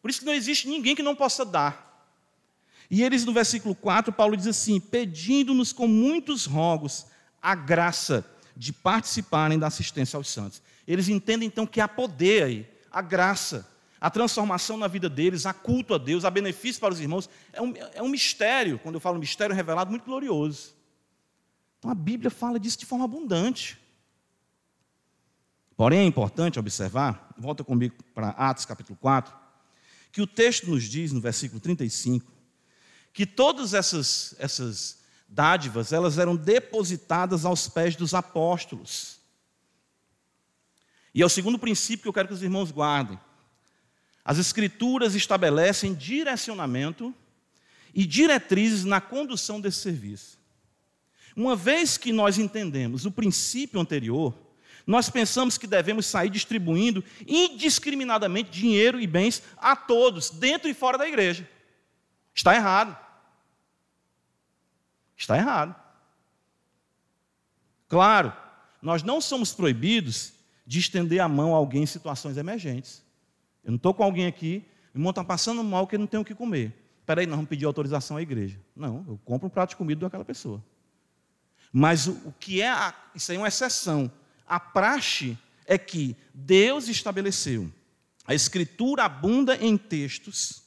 Por 0.02 0.12
isso 0.12 0.20
que 0.20 0.26
não 0.26 0.34
existe 0.34 0.68
ninguém 0.68 0.94
que 0.94 1.02
não 1.02 1.16
possa 1.16 1.46
dar. 1.46 2.06
E 2.90 3.02
eles, 3.02 3.24
no 3.24 3.32
versículo 3.32 3.76
4, 3.76 4.12
Paulo 4.12 4.36
diz 4.36 4.48
assim: 4.48 4.78
pedindo-nos 4.78 5.72
com 5.72 5.88
muitos 5.88 6.46
rogos 6.46 7.06
a 7.42 7.56
graça 7.56 8.30
de 8.56 8.74
participarem 8.74 9.58
da 9.58 9.68
assistência 9.68 10.18
aos 10.18 10.30
santos. 10.30 10.62
Eles 10.88 11.10
entendem 11.10 11.48
então 11.48 11.66
que 11.66 11.80
há 11.82 11.88
poder 11.88 12.44
aí, 12.44 12.70
a 12.92 13.02
graça 13.02 13.70
a 14.02 14.10
transformação 14.10 14.78
na 14.78 14.88
vida 14.88 15.08
deles, 15.08 15.46
a 15.46 15.54
culto 15.54 15.94
a 15.94 15.98
Deus, 16.00 16.26
a 16.26 16.32
benefício 16.32 16.82
para 16.82 16.92
os 16.92 17.00
irmãos. 17.00 17.30
É 17.54 17.62
um, 17.62 17.74
é 17.94 18.02
um 18.02 18.10
mistério, 18.10 18.80
quando 18.80 18.96
eu 18.96 19.00
falo 19.00 19.20
mistério 19.20 19.56
revelado, 19.56 19.92
muito 19.92 20.04
glorioso. 20.04 20.74
Então 21.78 21.92
a 21.92 21.94
Bíblia 21.94 22.32
fala 22.32 22.60
disso 22.60 22.80
de 22.80 22.86
forma 22.88 23.06
abundante. 23.06 23.80
Porém, 25.78 26.00
é 26.00 26.04
importante 26.04 26.58
observar, 26.58 27.32
volta 27.38 27.64
comigo 27.64 27.94
para 28.16 28.30
Atos 28.30 28.66
capítulo 28.66 28.98
4, 29.00 29.36
que 30.12 30.22
o 30.22 30.28
texto 30.28 30.68
nos 30.68 30.84
diz, 30.84 31.12
no 31.12 31.22
versículo 31.22 31.62
35, 31.62 32.26
que 33.14 33.26
todas 33.26 33.76
essas, 33.76 34.34
essas 34.40 35.01
dádivas, 35.32 35.94
elas 35.94 36.18
eram 36.18 36.36
depositadas 36.36 37.46
aos 37.46 37.68
pés 37.70 37.96
dos 37.96 38.14
apóstolos. 38.14 39.18
E 41.16 41.22
é 41.22 41.26
o 41.26 41.30
segundo 41.30 41.58
princípio 41.58 42.04
que 42.04 42.10
eu 42.10 42.14
quero 42.14 42.28
que 42.28 42.34
os 42.34 42.44
irmãos 42.44 42.70
guardem. 42.70 43.20
As 44.24 44.38
Escrituras 44.38 45.16
estabelecem 45.16 45.94
direcionamento 45.94 47.16
e 47.96 48.06
diretrizes 48.06 48.84
na 48.84 49.02
condução 49.02 49.60
desse 49.60 49.80
serviço. 49.80 50.38
Uma 51.36 51.56
vez 51.56 51.98
que 51.98 52.12
nós 52.12 52.38
entendemos 52.38 53.06
o 53.06 53.12
princípio 53.12 53.80
anterior, 53.80 54.36
nós 54.86 55.10
pensamos 55.10 55.58
que 55.58 55.66
devemos 55.66 56.06
sair 56.06 56.30
distribuindo 56.30 57.04
indiscriminadamente 57.26 58.50
dinheiro 58.50 59.00
e 59.00 59.08
bens 59.08 59.42
a 59.58 59.76
todos, 59.76 60.30
dentro 60.30 60.70
e 60.70 60.74
fora 60.74 60.98
da 60.98 61.08
igreja. 61.08 61.50
Está 62.36 62.56
errado. 62.56 63.11
Está 65.22 65.38
errado. 65.38 65.76
Claro, 67.88 68.34
nós 68.82 69.04
não 69.04 69.22
somos 69.22 69.54
proibidos 69.54 70.34
de 70.66 70.80
estender 70.80 71.20
a 71.20 71.28
mão 71.28 71.54
a 71.54 71.58
alguém 71.58 71.84
em 71.84 71.86
situações 71.86 72.38
emergentes. 72.38 73.04
Eu 73.64 73.72
não 73.72 73.76
estou 73.76 73.94
com 73.94 74.04
alguém 74.04 74.26
aqui, 74.26 74.66
o 74.96 74.98
irmão 74.98 75.12
está 75.12 75.24
passando 75.24 75.64
mal 75.64 75.86
que 75.86 75.96
não 75.96 76.08
tem 76.08 76.20
o 76.20 76.26
que 76.26 76.34
comer. 76.34 76.76
Espera 77.00 77.22
aí, 77.22 77.28
nós 77.28 77.36
vamos 77.36 77.50
pedir 77.50 77.66
autorização 77.66 78.18
à 78.18 78.22
igreja. 78.22 78.60
Não, 78.76 79.06
eu 79.08 79.20
compro 79.24 79.46
um 79.46 79.50
prato 79.50 79.72
de 79.72 79.76
comida 79.76 80.02
daquela 80.02 80.26
pessoa. 80.26 80.64
Mas 81.72 82.08
o, 82.08 82.14
o 82.26 82.34
que 82.40 82.60
é, 82.60 82.70
a, 82.70 82.94
isso 83.14 83.32
aí 83.32 83.38
é 83.38 83.40
uma 83.40 83.48
exceção. 83.48 84.12
A 84.48 84.60
praxe 84.60 85.38
é 85.68 85.78
que 85.78 86.16
Deus 86.34 86.88
estabeleceu. 86.88 87.72
A 88.26 88.34
Escritura 88.34 89.04
abunda 89.04 89.56
em 89.56 89.78
textos, 89.78 90.64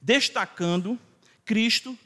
destacando 0.00 0.98
Cristo, 1.44 1.98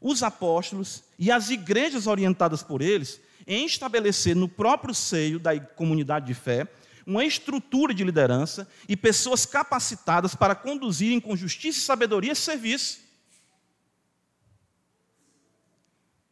os 0.00 0.22
apóstolos 0.22 1.02
e 1.18 1.30
as 1.30 1.50
igrejas 1.50 2.06
orientadas 2.06 2.62
por 2.62 2.80
eles 2.80 3.20
em 3.46 3.66
estabelecer 3.66 4.34
no 4.36 4.48
próprio 4.48 4.94
seio 4.94 5.38
da 5.38 5.58
comunidade 5.58 6.26
de 6.26 6.34
fé 6.34 6.68
uma 7.06 7.24
estrutura 7.24 7.92
de 7.92 8.04
liderança 8.04 8.68
e 8.88 8.96
pessoas 8.96 9.44
capacitadas 9.44 10.34
para 10.34 10.54
conduzirem 10.54 11.20
com 11.20 11.36
justiça 11.36 11.78
e 11.78 11.82
sabedoria 11.82 12.32
esse 12.32 12.42
serviço. 12.42 13.00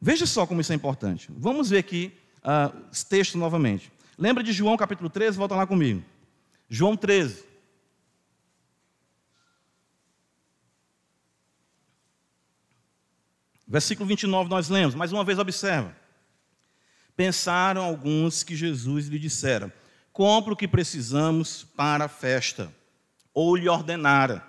Veja 0.00 0.26
só 0.26 0.46
como 0.46 0.60
isso 0.60 0.72
é 0.72 0.76
importante. 0.76 1.28
Vamos 1.36 1.70
ver 1.70 1.78
aqui 1.78 2.12
uh, 2.38 2.76
esse 2.92 3.04
texto 3.04 3.36
novamente. 3.36 3.90
Lembra 4.16 4.42
de 4.44 4.52
João 4.52 4.76
capítulo 4.76 5.10
13? 5.10 5.36
Volta 5.36 5.56
lá 5.56 5.66
comigo. 5.66 6.02
João 6.68 6.96
13. 6.96 7.44
Versículo 13.68 14.08
29 14.08 14.48
nós 14.48 14.70
lemos, 14.70 14.94
mais 14.94 15.12
uma 15.12 15.22
vez 15.22 15.38
observa. 15.38 15.94
Pensaram 17.14 17.84
alguns 17.84 18.42
que 18.42 18.56
Jesus 18.56 19.08
lhe 19.08 19.18
dissera: 19.18 19.74
Compre 20.10 20.54
o 20.54 20.56
que 20.56 20.66
precisamos 20.66 21.64
para 21.76 22.06
a 22.06 22.08
festa, 22.08 22.72
ou 23.34 23.54
lhe 23.54 23.68
ordenara 23.68 24.42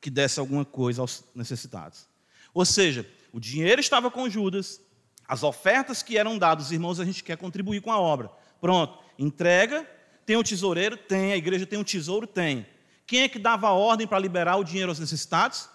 que 0.00 0.08
desse 0.08 0.40
alguma 0.40 0.64
coisa 0.64 1.02
aos 1.02 1.24
necessitados. 1.34 2.06
Ou 2.54 2.64
seja, 2.64 3.08
o 3.32 3.40
dinheiro 3.40 3.80
estava 3.80 4.10
com 4.10 4.30
Judas, 4.30 4.80
as 5.26 5.42
ofertas 5.42 6.02
que 6.02 6.16
eram 6.16 6.38
dadas, 6.38 6.70
irmãos, 6.70 7.00
a 7.00 7.04
gente 7.04 7.22
quer 7.22 7.36
contribuir 7.36 7.80
com 7.80 7.92
a 7.92 7.98
obra. 7.98 8.30
Pronto, 8.60 8.98
entrega, 9.18 9.86
tem 10.24 10.36
o 10.36 10.44
tesoureiro? 10.44 10.96
Tem, 10.96 11.32
a 11.32 11.36
igreja 11.36 11.66
tem 11.66 11.78
um 11.78 11.84
tesouro? 11.84 12.26
Tem. 12.26 12.66
Quem 13.06 13.22
é 13.22 13.28
que 13.28 13.38
dava 13.38 13.68
a 13.68 13.72
ordem 13.72 14.06
para 14.06 14.18
liberar 14.18 14.56
o 14.56 14.64
dinheiro 14.64 14.90
aos 14.90 14.98
necessitados? 14.98 15.68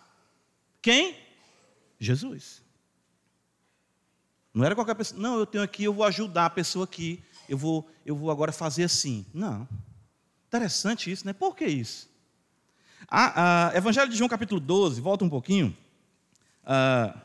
Quem? 0.81 1.15
Jesus. 2.00 2.68
Não 4.59 4.65
era 4.65 4.75
qualquer 4.75 4.93
pessoa. 4.93 5.21
Não, 5.21 5.39
eu 5.39 5.45
tenho 5.45 5.63
aqui, 5.63 5.85
eu 5.85 5.93
vou 5.93 6.03
ajudar 6.03 6.47
a 6.47 6.49
pessoa 6.49 6.83
aqui. 6.83 7.23
Eu 7.47 7.57
vou, 7.57 7.89
eu 8.05 8.13
vou 8.13 8.29
agora 8.29 8.51
fazer 8.51 8.83
assim. 8.83 9.25
Não. 9.33 9.65
Interessante 10.49 11.09
isso, 11.09 11.25
né? 11.25 11.31
Por 11.31 11.55
que 11.55 11.65
isso? 11.65 12.09
Evangelho 13.73 14.11
de 14.11 14.17
João, 14.17 14.27
capítulo 14.27 14.59
12, 14.59 14.99
volta 14.99 15.23
um 15.23 15.29
pouquinho. 15.29 15.75
A, 16.65 17.17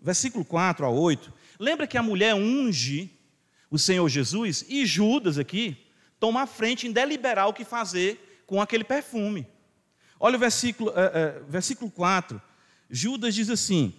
versículo 0.00 0.44
4 0.44 0.86
a 0.86 0.88
8. 0.88 1.32
Lembra 1.58 1.88
que 1.88 1.98
a 1.98 2.04
mulher 2.04 2.36
unge 2.36 3.10
o 3.68 3.76
Senhor 3.76 4.08
Jesus 4.08 4.64
e 4.68 4.86
Judas 4.86 5.38
aqui 5.38 5.76
toma 6.20 6.42
a 6.42 6.46
frente 6.46 6.86
em 6.86 6.92
deliberar 6.92 7.48
o 7.48 7.52
que 7.52 7.64
fazer 7.64 8.44
com 8.46 8.62
aquele 8.62 8.84
perfume. 8.84 9.44
Olha 10.20 10.36
o 10.36 10.38
versículo, 10.38 10.92
é, 10.94 11.02
é, 11.14 11.42
versículo 11.48 11.90
4. 11.90 12.40
Judas 12.88 13.34
diz 13.34 13.50
assim, 13.50 13.92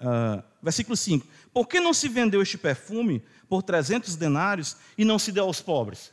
uh, 0.00 0.42
versículo 0.62 0.96
5: 0.96 1.26
Por 1.52 1.66
que 1.68 1.80
não 1.80 1.94
se 1.94 2.08
vendeu 2.08 2.42
este 2.42 2.58
perfume 2.58 3.22
por 3.48 3.62
300 3.62 4.16
denários 4.16 4.76
e 4.96 5.04
não 5.04 5.18
se 5.18 5.32
deu 5.32 5.44
aos 5.44 5.60
pobres? 5.60 6.12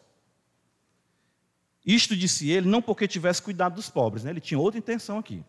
Isto 1.86 2.18
disse 2.18 2.50
ele, 2.50 2.68
não 2.68 2.82
porque 2.82 3.08
tivesse 3.08 3.42
cuidado 3.42 3.76
dos 3.76 3.90
pobres, 3.90 4.26
né? 4.26 4.32
ele 4.32 4.42
tinha 4.42 4.60
outra 4.60 4.78
intenção 4.78 5.18
aqui, 5.18 5.42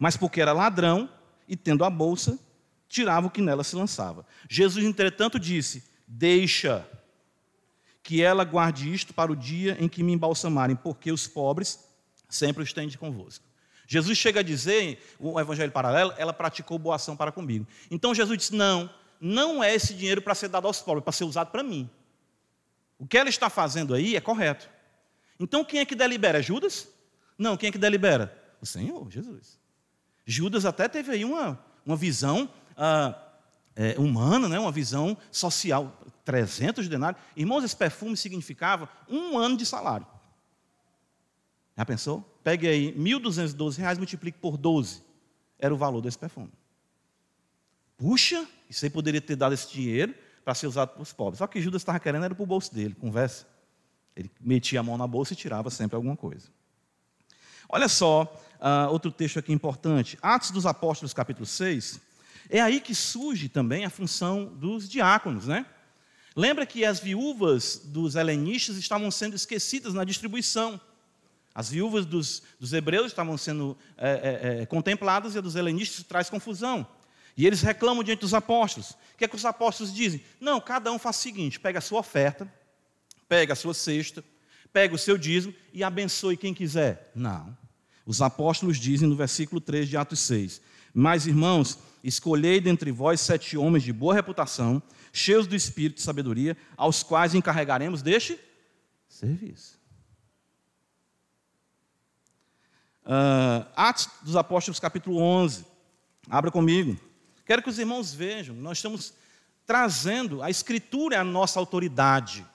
mas 0.00 0.16
porque 0.16 0.40
era 0.40 0.52
ladrão 0.52 1.08
e, 1.46 1.56
tendo 1.56 1.84
a 1.84 1.90
bolsa, 1.90 2.38
tirava 2.88 3.28
o 3.28 3.30
que 3.30 3.40
nela 3.40 3.62
se 3.62 3.76
lançava. 3.76 4.26
Jesus, 4.48 4.84
entretanto, 4.84 5.38
disse: 5.38 5.84
Deixa 6.06 6.86
que 8.02 8.20
ela 8.20 8.44
guarde 8.44 8.92
isto 8.92 9.14
para 9.14 9.30
o 9.30 9.36
dia 9.36 9.76
em 9.78 9.88
que 9.88 10.02
me 10.02 10.12
embalsamarem, 10.12 10.74
porque 10.74 11.12
os 11.12 11.28
pobres 11.28 11.78
sempre 12.28 12.62
os 12.62 12.72
têm 12.72 12.90
convosco. 12.90 13.49
Jesus 13.90 14.16
chega 14.16 14.38
a 14.38 14.42
dizer, 14.44 15.02
o 15.18 15.40
evangelho 15.40 15.72
paralelo, 15.72 16.14
ela 16.16 16.32
praticou 16.32 16.78
boa 16.78 16.94
ação 16.94 17.16
para 17.16 17.32
comigo. 17.32 17.66
Então 17.90 18.14
Jesus 18.14 18.38
disse: 18.38 18.54
não, 18.54 18.88
não 19.20 19.64
é 19.64 19.74
esse 19.74 19.94
dinheiro 19.94 20.22
para 20.22 20.32
ser 20.32 20.46
dado 20.46 20.68
aos 20.68 20.80
pobres, 20.80 21.02
para 21.02 21.12
ser 21.12 21.24
usado 21.24 21.50
para 21.50 21.60
mim. 21.60 21.90
O 22.96 23.04
que 23.04 23.18
ela 23.18 23.28
está 23.28 23.50
fazendo 23.50 23.92
aí 23.92 24.14
é 24.14 24.20
correto. 24.20 24.70
Então 25.40 25.64
quem 25.64 25.80
é 25.80 25.84
que 25.84 25.96
delibera? 25.96 26.38
É 26.38 26.42
Judas? 26.42 26.86
Não, 27.36 27.56
quem 27.56 27.68
é 27.68 27.72
que 27.72 27.78
delibera? 27.78 28.32
O 28.60 28.66
Senhor, 28.66 29.10
Jesus. 29.10 29.58
Judas 30.24 30.64
até 30.64 30.86
teve 30.86 31.10
aí 31.10 31.24
uma, 31.24 31.58
uma 31.84 31.96
visão 31.96 32.48
ah, 32.76 33.20
é, 33.74 33.98
humana, 33.98 34.48
né? 34.48 34.60
uma 34.60 34.70
visão 34.70 35.18
social. 35.32 35.98
300 36.24 36.86
denários. 36.86 37.20
Irmãos, 37.34 37.64
esse 37.64 37.74
perfume 37.74 38.16
significava 38.16 38.88
um 39.08 39.36
ano 39.36 39.56
de 39.56 39.66
salário. 39.66 40.06
Já 41.76 41.84
pensou? 41.84 42.29
Pegue 42.42 42.66
aí 42.66 42.92
1.212 42.94 43.78
reais, 43.78 43.98
multiplique 43.98 44.38
por 44.38 44.56
12. 44.56 45.02
Era 45.58 45.74
o 45.74 45.76
valor 45.76 46.00
desse 46.00 46.18
perfume. 46.18 46.50
Puxa, 47.96 48.46
isso 48.68 48.84
aí 48.84 48.90
poderia 48.90 49.20
ter 49.20 49.36
dado 49.36 49.52
esse 49.52 49.70
dinheiro 49.70 50.14
para 50.44 50.54
ser 50.54 50.66
usado 50.66 50.90
para 50.90 51.02
os 51.02 51.12
pobres. 51.12 51.38
Só 51.38 51.46
que 51.46 51.60
Judas 51.60 51.82
estava 51.82 52.00
querendo 52.00 52.24
era 52.24 52.34
para 52.34 52.42
o 52.42 52.46
bolso 52.46 52.74
dele, 52.74 52.94
conversa. 52.94 53.46
Ele 54.16 54.30
metia 54.40 54.80
a 54.80 54.82
mão 54.82 54.96
na 54.96 55.06
bolsa 55.06 55.34
e 55.34 55.36
tirava 55.36 55.70
sempre 55.70 55.96
alguma 55.96 56.16
coisa. 56.16 56.48
Olha 57.68 57.88
só, 57.88 58.24
uh, 58.58 58.90
outro 58.90 59.12
texto 59.12 59.38
aqui 59.38 59.52
importante. 59.52 60.18
Atos 60.20 60.50
dos 60.50 60.66
Apóstolos, 60.66 61.12
capítulo 61.12 61.46
6. 61.46 62.00
É 62.48 62.60
aí 62.60 62.80
que 62.80 62.94
surge 62.94 63.48
também 63.48 63.84
a 63.84 63.90
função 63.90 64.46
dos 64.46 64.88
diáconos, 64.88 65.46
né? 65.46 65.64
Lembra 66.34 66.64
que 66.64 66.84
as 66.84 66.98
viúvas 67.00 67.80
dos 67.84 68.14
helenistas 68.14 68.76
estavam 68.76 69.10
sendo 69.10 69.36
esquecidas 69.36 69.94
na 69.94 70.04
distribuição. 70.04 70.80
As 71.54 71.70
viúvas 71.70 72.06
dos, 72.06 72.42
dos 72.58 72.72
hebreus 72.72 73.08
estavam 73.08 73.36
sendo 73.36 73.76
é, 73.96 74.10
é, 74.10 74.62
é, 74.62 74.66
contempladas 74.66 75.34
e 75.34 75.38
a 75.38 75.40
dos 75.40 75.56
helenistas 75.56 76.04
traz 76.04 76.30
confusão. 76.30 76.86
E 77.36 77.46
eles 77.46 77.62
reclamam 77.62 78.04
diante 78.04 78.20
dos 78.20 78.34
apóstolos. 78.34 78.90
O 78.90 79.18
que 79.18 79.24
é 79.24 79.28
que 79.28 79.36
os 79.36 79.44
apóstolos 79.44 79.92
dizem? 79.92 80.22
Não, 80.40 80.60
cada 80.60 80.92
um 80.92 80.98
faz 80.98 81.16
o 81.16 81.20
seguinte: 81.20 81.58
pega 81.58 81.78
a 81.78 81.82
sua 81.82 82.00
oferta, 82.00 82.52
pega 83.28 83.52
a 83.52 83.56
sua 83.56 83.74
cesta, 83.74 84.24
pega 84.72 84.94
o 84.94 84.98
seu 84.98 85.18
dízimo 85.18 85.54
e 85.72 85.82
abençoe 85.82 86.36
quem 86.36 86.54
quiser. 86.54 87.10
Não. 87.14 87.56
Os 88.06 88.22
apóstolos 88.22 88.78
dizem 88.78 89.08
no 89.08 89.16
versículo 89.16 89.60
3 89.60 89.88
de 89.88 89.96
Atos 89.96 90.20
6: 90.20 90.60
Mas, 90.94 91.26
irmãos, 91.26 91.78
escolhei 92.04 92.60
dentre 92.60 92.92
vós 92.92 93.20
sete 93.20 93.56
homens 93.56 93.82
de 93.82 93.92
boa 93.92 94.14
reputação, 94.14 94.82
cheios 95.12 95.46
do 95.46 95.56
espírito 95.56 95.96
de 95.96 96.02
sabedoria, 96.02 96.56
aos 96.76 97.02
quais 97.02 97.34
encarregaremos 97.34 98.02
deste 98.02 98.38
serviço. 99.08 99.79
Uh, 103.10 103.66
Atos 103.74 104.08
dos 104.22 104.36
Apóstolos, 104.36 104.78
capítulo 104.78 105.18
11. 105.18 105.66
Abra 106.28 106.48
comigo. 106.48 106.96
Quero 107.44 107.60
que 107.60 107.68
os 107.68 107.76
irmãos 107.76 108.14
vejam, 108.14 108.54
nós 108.54 108.78
estamos 108.78 109.12
trazendo, 109.66 110.40
a 110.40 110.48
Escritura 110.48 111.16
é 111.16 111.18
a 111.18 111.24
nossa 111.24 111.58
autoridade. 111.58 112.46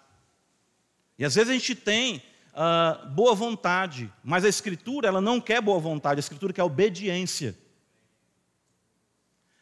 E 1.20 1.26
às 1.26 1.36
vezes 1.36 1.50
a 1.50 1.54
gente 1.54 1.76
tem 1.76 2.24
uh, 2.54 3.10
boa 3.10 3.36
vontade, 3.36 4.10
mas 4.24 4.46
a 4.46 4.48
Escritura 4.48 5.10
ela 5.10 5.20
não 5.20 5.42
quer 5.42 5.60
boa 5.60 5.78
vontade, 5.78 6.20
a 6.20 6.22
Escritura 6.22 6.54
quer 6.54 6.64
obediência. 6.64 7.54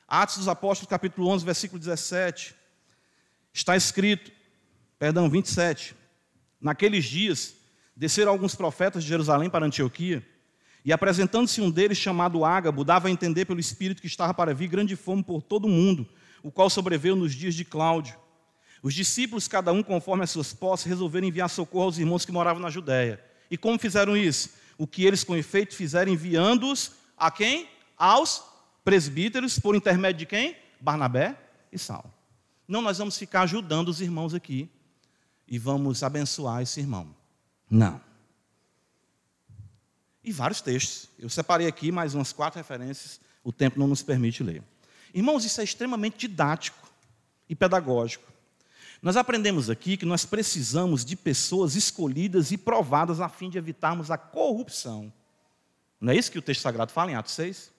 Atos 0.07 0.37
dos 0.37 0.47
Apóstolos, 0.47 0.91
capítulo 0.91 1.27
11, 1.27 1.43
versículo 1.43 1.79
17. 1.79 2.53
Está 3.51 3.75
escrito, 3.75 4.31
perdão, 4.99 5.27
27. 5.27 5.95
Naqueles 6.61 7.05
dias, 7.05 7.55
desceram 7.95 8.31
alguns 8.31 8.53
profetas 8.53 9.01
de 9.01 9.09
Jerusalém 9.09 9.49
para 9.49 9.65
Antioquia 9.65 10.23
e 10.85 10.91
apresentando-se 10.91 11.61
um 11.61 11.71
deles, 11.71 11.97
chamado 11.97 12.43
Ágabo, 12.43 12.83
dava 12.83 13.07
a 13.07 13.11
entender 13.11 13.45
pelo 13.45 13.59
Espírito 13.59 14.01
que 14.01 14.07
estava 14.07 14.33
para 14.33 14.53
vir 14.53 14.67
grande 14.67 14.95
fome 14.95 15.23
por 15.23 15.41
todo 15.41 15.65
o 15.65 15.69
mundo, 15.69 16.07
o 16.41 16.51
qual 16.51 16.69
sobreveio 16.69 17.15
nos 17.15 17.33
dias 17.33 17.55
de 17.55 17.63
Cláudio. 17.63 18.15
Os 18.81 18.93
discípulos, 18.93 19.47
cada 19.47 19.71
um 19.71 19.81
conforme 19.81 20.25
as 20.25 20.31
suas 20.31 20.51
posses, 20.51 20.85
resolveram 20.85 21.27
enviar 21.27 21.49
socorro 21.49 21.85
aos 21.85 21.97
irmãos 21.97 22.25
que 22.25 22.33
moravam 22.33 22.61
na 22.61 22.69
Judéia. 22.69 23.23
E 23.49 23.57
como 23.57 23.79
fizeram 23.79 24.17
isso? 24.17 24.49
O 24.77 24.85
que 24.85 25.05
eles 25.05 25.23
com 25.23 25.37
efeito 25.37 25.73
fizeram 25.73 26.11
enviando-os 26.11 26.91
a 27.17 27.31
quem? 27.31 27.69
Aos 27.97 28.43
presbíteros, 28.83 29.57
por 29.57 29.75
intermédio 29.75 30.19
de 30.19 30.25
quem? 30.25 30.57
Barnabé 30.81 31.37
e 31.71 31.79
Saulo. 31.79 32.13
Não, 32.67 32.81
nós 32.81 32.97
vamos 32.97 33.17
ficar 33.17 33.43
ajudando 33.43 33.87
os 33.87 34.01
irmãos 34.01 34.33
aqui 34.33 34.69
e 35.47 35.57
vamos 35.57 36.03
abençoar 36.03 36.61
esse 36.61 36.81
irmão. 36.81 37.15
Não 37.69 38.12
e 40.23 40.31
vários 40.31 40.61
textos. 40.61 41.09
Eu 41.19 41.29
separei 41.29 41.67
aqui 41.67 41.91
mais 41.91 42.15
umas 42.15 42.31
quatro 42.31 42.59
referências, 42.59 43.19
o 43.43 43.51
tempo 43.51 43.79
não 43.79 43.87
nos 43.87 44.01
permite 44.01 44.43
ler. 44.43 44.63
Irmãos, 45.13 45.45
isso 45.45 45.59
é 45.61 45.63
extremamente 45.63 46.17
didático 46.17 46.89
e 47.49 47.55
pedagógico. 47.55 48.31
Nós 49.01 49.17
aprendemos 49.17 49.69
aqui 49.69 49.97
que 49.97 50.05
nós 50.05 50.23
precisamos 50.23 51.03
de 51.03 51.15
pessoas 51.15 51.75
escolhidas 51.75 52.51
e 52.51 52.57
provadas 52.57 53.19
a 53.19 53.27
fim 53.27 53.49
de 53.49 53.57
evitarmos 53.57 54.09
a 54.09 54.17
corrupção. 54.17 55.11
Não 55.99 56.13
é 56.13 56.15
isso 56.15 56.31
que 56.31 56.39
o 56.39 56.41
texto 56.41 56.61
sagrado 56.61 56.91
fala 56.91 57.11
em 57.11 57.15
Atos 57.15 57.33
6? 57.33 57.71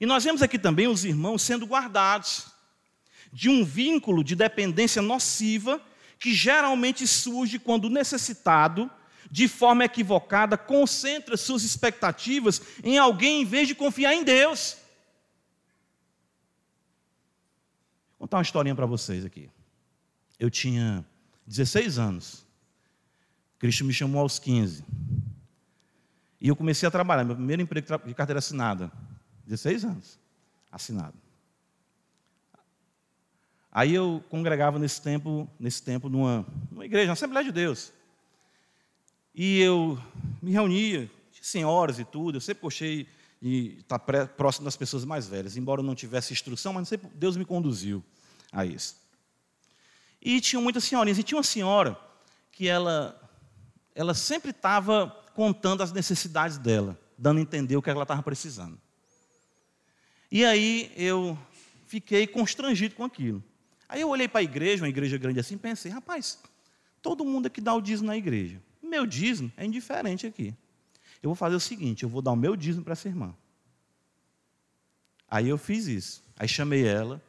E 0.00 0.06
nós 0.06 0.22
vemos 0.22 0.42
aqui 0.42 0.58
também 0.58 0.86
os 0.86 1.04
irmãos 1.04 1.42
sendo 1.42 1.66
guardados 1.66 2.46
de 3.32 3.48
um 3.48 3.64
vínculo 3.64 4.22
de 4.22 4.36
dependência 4.36 5.02
nociva 5.02 5.80
que 6.20 6.32
geralmente 6.32 7.06
surge 7.06 7.58
quando 7.58 7.86
o 7.86 7.90
necessitado 7.90 8.90
de 9.34 9.48
forma 9.48 9.84
equivocada, 9.84 10.56
concentra 10.56 11.36
suas 11.36 11.64
expectativas 11.64 12.62
em 12.84 12.98
alguém 12.98 13.42
em 13.42 13.44
vez 13.44 13.66
de 13.66 13.74
confiar 13.74 14.14
em 14.14 14.22
Deus. 14.22 14.76
Vou 18.12 18.28
contar 18.28 18.36
uma 18.36 18.44
historinha 18.44 18.76
para 18.76 18.86
vocês 18.86 19.24
aqui. 19.24 19.50
Eu 20.38 20.48
tinha 20.48 21.04
16 21.48 21.98
anos. 21.98 22.46
Cristo 23.58 23.84
me 23.84 23.92
chamou 23.92 24.20
aos 24.22 24.38
15. 24.38 24.84
E 26.40 26.46
eu 26.46 26.54
comecei 26.54 26.86
a 26.86 26.92
trabalhar, 26.92 27.24
meu 27.24 27.34
primeiro 27.34 27.60
emprego 27.60 28.06
de 28.06 28.14
carteira 28.14 28.38
assinada. 28.38 28.92
16 29.46 29.84
anos, 29.84 30.18
assinado. 30.70 31.18
Aí 33.72 33.92
eu 33.92 34.22
congregava 34.30 34.78
nesse 34.78 35.02
tempo, 35.02 35.50
nesse 35.58 35.82
tempo 35.82 36.08
numa, 36.08 36.46
numa 36.70 36.84
igreja, 36.84 37.08
uma 37.08 37.14
Assembleia 37.14 37.44
de 37.44 37.50
Deus. 37.50 37.92
E 39.34 39.60
eu 39.60 39.98
me 40.40 40.52
reunia, 40.52 41.10
senhoras 41.40 41.98
e 41.98 42.04
tudo, 42.04 42.36
eu 42.36 42.40
sempre 42.40 42.62
gostei 42.62 43.06
e 43.42 43.78
estar 43.80 43.98
próximo 43.98 44.64
das 44.64 44.76
pessoas 44.76 45.04
mais 45.04 45.26
velhas. 45.26 45.56
Embora 45.56 45.80
eu 45.80 45.84
não 45.84 45.94
tivesse 45.94 46.32
instrução, 46.32 46.72
mas 46.72 46.88
Deus 47.14 47.36
me 47.36 47.44
conduziu 47.44 48.02
a 48.50 48.64
isso. 48.64 48.96
E 50.22 50.40
tinha 50.40 50.60
muitas 50.60 50.84
senhorinhas. 50.84 51.18
E 51.18 51.22
tinha 51.22 51.36
uma 51.36 51.44
senhora 51.44 51.98
que 52.50 52.66
ela, 52.66 53.20
ela 53.94 54.14
sempre 54.14 54.50
estava 54.50 55.08
contando 55.34 55.82
as 55.82 55.92
necessidades 55.92 56.56
dela, 56.56 56.98
dando 57.18 57.38
a 57.38 57.42
entender 57.42 57.76
o 57.76 57.82
que 57.82 57.90
ela 57.90 58.02
estava 58.02 58.22
precisando. 58.22 58.80
E 60.32 60.44
aí 60.44 60.90
eu 60.96 61.36
fiquei 61.86 62.26
constrangido 62.26 62.94
com 62.94 63.04
aquilo. 63.04 63.44
Aí 63.86 64.00
eu 64.00 64.08
olhei 64.08 64.26
para 64.26 64.40
a 64.40 64.42
igreja, 64.42 64.82
uma 64.82 64.88
igreja 64.88 65.18
grande 65.18 65.38
assim, 65.38 65.56
e 65.56 65.58
pensei, 65.58 65.92
rapaz, 65.92 66.38
todo 67.02 67.24
mundo 67.24 67.46
aqui 67.46 67.60
dá 67.60 67.74
o 67.74 67.82
dízimo 67.82 68.06
na 68.06 68.16
igreja. 68.16 68.62
Meu 68.94 69.06
dízimo 69.06 69.50
é 69.56 69.66
indiferente 69.66 70.24
aqui. 70.24 70.54
Eu 71.20 71.30
vou 71.30 71.34
fazer 71.34 71.56
o 71.56 71.60
seguinte, 71.60 72.04
eu 72.04 72.08
vou 72.08 72.22
dar 72.22 72.30
o 72.30 72.36
meu 72.36 72.54
dízimo 72.54 72.84
para 72.84 72.92
essa 72.92 73.08
irmã. 73.08 73.34
Aí 75.28 75.48
eu 75.48 75.58
fiz 75.58 75.88
isso. 75.88 76.22
Aí 76.36 76.46
chamei 76.46 76.86
ela. 76.86 77.20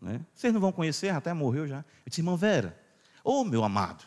Né? 0.00 0.20
Vocês 0.32 0.54
não 0.54 0.60
vão 0.60 0.70
conhecer, 0.70 1.08
até 1.08 1.34
morreu 1.34 1.66
já. 1.66 1.78
Eu 1.78 2.10
disse, 2.10 2.20
irmã 2.20 2.36
Vera, 2.36 2.80
ô 3.24 3.40
oh, 3.40 3.44
meu 3.44 3.64
amado, 3.64 4.04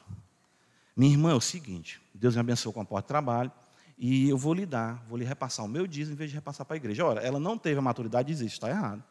minha 0.95 1.11
irmã 1.11 1.31
é 1.31 1.33
o 1.33 1.41
seguinte, 1.41 1.99
Deus 2.13 2.35
me 2.35 2.39
abençoou 2.39 2.71
com 2.71 2.79
a 2.79 2.85
porta 2.85 3.03
de 3.03 3.09
trabalho, 3.09 3.51
e 3.97 4.29
eu 4.29 4.37
vou 4.37 4.53
lhe 4.53 4.65
dar, 4.65 5.03
vou 5.09 5.17
lhe 5.17 5.25
repassar 5.25 5.65
o 5.65 5.67
meu 5.67 5.85
dízimo 5.85 6.13
em 6.13 6.17
vez 6.17 6.29
de 6.29 6.37
repassar 6.37 6.65
para 6.65 6.75
a 6.75 6.77
igreja. 6.77 7.03
Ora, 7.03 7.19
ela 7.19 7.37
não 7.37 7.57
teve 7.57 7.79
a 7.79 7.81
maturidade 7.81 8.27
de 8.27 8.33
dizer, 8.33 8.45
está 8.45 8.69
errado. 8.69 9.03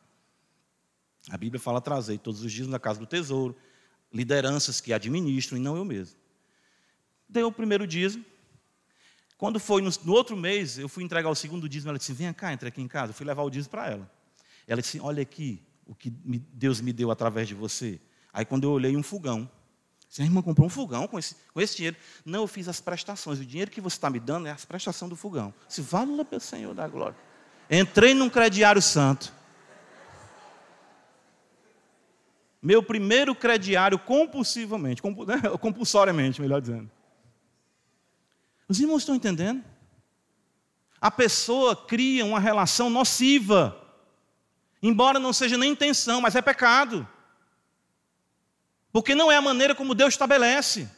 A 1.28 1.36
Bíblia 1.36 1.60
fala 1.60 1.78
trazer 1.78 2.16
todos 2.20 2.40
os 2.42 2.50
dízimos 2.50 2.72
da 2.72 2.80
casa 2.80 2.98
do 2.98 3.06
tesouro, 3.06 3.54
lideranças 4.10 4.80
que 4.80 4.94
administram 4.94 5.58
e 5.58 5.60
não 5.60 5.76
eu 5.76 5.84
mesmo. 5.84 6.16
Deu 7.28 7.48
o 7.48 7.52
primeiro 7.52 7.86
dízimo. 7.86 8.24
Quando 9.36 9.60
foi 9.60 9.82
no, 9.82 9.90
no, 10.04 10.12
outro 10.12 10.36
mês, 10.36 10.78
eu 10.78 10.88
fui 10.88 11.04
entregar 11.04 11.28
o 11.28 11.34
segundo 11.34 11.68
dízimo, 11.68 11.90
ela 11.90 11.98
disse: 11.98 12.12
Vem 12.12 12.32
cá, 12.32 12.52
entre 12.52 12.68
aqui 12.68 12.80
em 12.80 12.88
casa. 12.88 13.10
Eu 13.10 13.14
fui 13.14 13.26
levar 13.26 13.42
o 13.42 13.50
dízimo 13.50 13.70
para 13.70 13.90
ela. 13.90 14.10
Ela 14.66 14.80
disse: 14.80 14.98
Olha 15.00 15.22
aqui 15.22 15.62
o 15.86 15.94
que 15.94 16.10
Deus 16.10 16.80
me 16.80 16.92
deu 16.92 17.10
através 17.10 17.46
de 17.46 17.54
você. 17.54 18.00
Aí, 18.32 18.44
quando 18.44 18.64
eu 18.64 18.70
olhei, 18.70 18.96
um 18.96 19.02
fogão. 19.02 19.48
Você, 20.08 20.22
irmã, 20.22 20.40
comprou 20.40 20.66
um 20.66 20.70
fogão 20.70 21.06
com 21.06 21.18
esse, 21.18 21.36
com 21.52 21.60
esse 21.60 21.76
dinheiro? 21.76 21.96
Não, 22.24 22.42
eu 22.42 22.46
fiz 22.46 22.68
as 22.68 22.80
prestações. 22.80 23.38
O 23.38 23.44
dinheiro 23.44 23.70
que 23.70 23.80
você 23.80 23.96
está 23.96 24.08
me 24.08 24.20
dando 24.20 24.46
é 24.46 24.50
a 24.50 24.56
prestação 24.56 25.08
do 25.08 25.16
fogão. 25.16 25.52
Se 25.68 25.82
vale 25.82 26.24
pelo 26.24 26.40
Senhor 26.40 26.74
da 26.74 26.86
glória. 26.88 27.16
Entrei 27.70 28.14
num 28.14 28.30
crediário 28.30 28.80
santo. 28.80 29.32
Meu 32.62 32.82
primeiro 32.82 33.34
crediário 33.34 33.98
compulsivamente, 33.98 35.02
né, 35.26 35.56
compulsoriamente, 35.60 36.40
melhor 36.40 36.60
dizendo. 36.60 36.90
Os 38.68 38.81
irmãos 38.81 39.02
estão 39.02 39.14
entendendo? 39.14 39.64
A 41.00 41.11
pessoa 41.11 41.76
cria 41.76 42.24
uma 42.24 42.40
relação 42.40 42.90
nociva, 42.90 43.76
embora 44.83 45.18
não 45.18 45.33
seja 45.33 45.57
nem 45.57 45.72
intenção, 45.72 46.20
mas 46.20 46.35
é 46.35 46.42
pecado. 46.42 47.07
Porque 48.90 49.14
não 49.14 49.31
é 49.31 49.37
a 49.37 49.42
maneira 49.42 49.74
como 49.74 49.94
Deus 49.94 50.14
estabelece. 50.14 50.88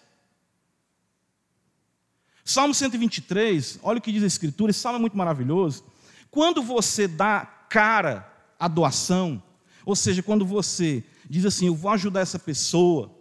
Salmo 2.44 2.72
123, 2.72 3.80
olha 3.82 3.98
o 3.98 4.00
que 4.00 4.12
diz 4.12 4.22
a 4.22 4.26
Escritura, 4.26 4.70
esse 4.70 4.80
salmo 4.80 4.98
é 4.98 5.00
muito 5.00 5.16
maravilhoso. 5.16 5.84
Quando 6.30 6.62
você 6.62 7.06
dá 7.06 7.44
cara 7.68 8.32
à 8.58 8.68
doação, 8.68 9.42
ou 9.84 9.94
seja, 9.94 10.22
quando 10.22 10.46
você 10.46 11.04
diz 11.28 11.44
assim: 11.44 11.66
Eu 11.66 11.74
vou 11.74 11.90
ajudar 11.90 12.20
essa 12.20 12.38
pessoa, 12.38 13.14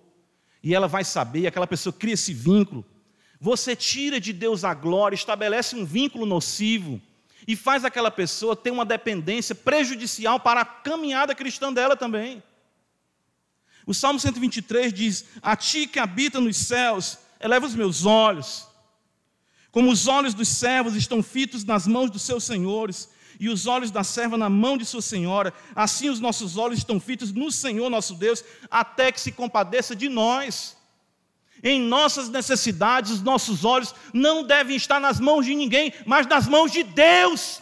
e 0.64 0.74
ela 0.74 0.88
vai 0.88 1.04
saber, 1.04 1.48
aquela 1.48 1.68
pessoa 1.68 1.92
cria 1.92 2.14
esse 2.14 2.34
vínculo. 2.34 2.86
Você 3.40 3.76
tira 3.76 4.20
de 4.20 4.34
Deus 4.34 4.64
a 4.64 4.74
glória, 4.74 5.16
estabelece 5.16 5.76
um 5.76 5.86
vínculo 5.86 6.26
nocivo 6.26 7.02
e 7.48 7.56
faz 7.56 7.86
aquela 7.86 8.12
pessoa 8.12 8.56
ter 8.56 8.72
uma 8.72 8.86
dependência 8.86 9.54
prejudicial 9.54 10.40
para 10.40 10.62
a 10.62 10.66
caminhada 10.66 11.36
cristã 11.36 11.72
dela 11.72 11.96
também. 11.96 12.44
O 13.86 13.94
Salmo 13.94 14.20
123 14.20 14.92
diz: 14.92 15.26
A 15.42 15.56
ti 15.56 15.88
que 15.88 16.00
habita 16.00 16.42
nos 16.42 16.58
céus, 16.58 17.18
eleva 17.40 17.66
os 17.66 17.76
meus 17.76 18.06
olhos, 18.06 18.68
como 19.72 19.92
os 19.92 20.08
olhos 20.08 20.34
dos 20.34 20.50
servos 20.50 20.96
estão 20.96 21.22
fitos 21.24 21.64
nas 21.64 21.88
mãos 21.88 22.10
dos 22.10 22.24
seus 22.24 22.44
senhores, 22.44 23.10
e 23.40 23.50
os 23.50 23.68
olhos 23.68 23.92
da 23.92 24.04
serva 24.04 24.38
na 24.38 24.50
mão 24.50 24.78
de 24.78 24.86
sua 24.86 25.02
senhora, 25.02 25.54
assim 25.76 26.10
os 26.10 26.20
nossos 26.20 26.58
olhos 26.58 26.80
estão 26.80 27.00
fitos 27.00 27.32
no 27.32 27.52
Senhor 27.52 27.90
nosso 27.90 28.16
Deus, 28.16 28.44
até 28.70 29.12
que 29.12 29.22
se 29.22 29.32
compadeça 29.32 29.96
de 29.96 30.10
nós. 30.10 30.77
Em 31.64 31.82
nossas 31.82 32.30
necessidades, 32.30 33.12
os 33.12 33.22
nossos 33.22 33.66
olhos 33.66 33.94
não 34.14 34.44
devem 34.44 34.76
estar 34.76 35.00
nas 35.00 35.20
mãos 35.20 35.46
de 35.46 35.56
ninguém, 35.56 35.94
mas 36.06 36.28
nas 36.28 36.48
mãos 36.48 36.72
de 36.72 36.84
Deus. 36.84 37.62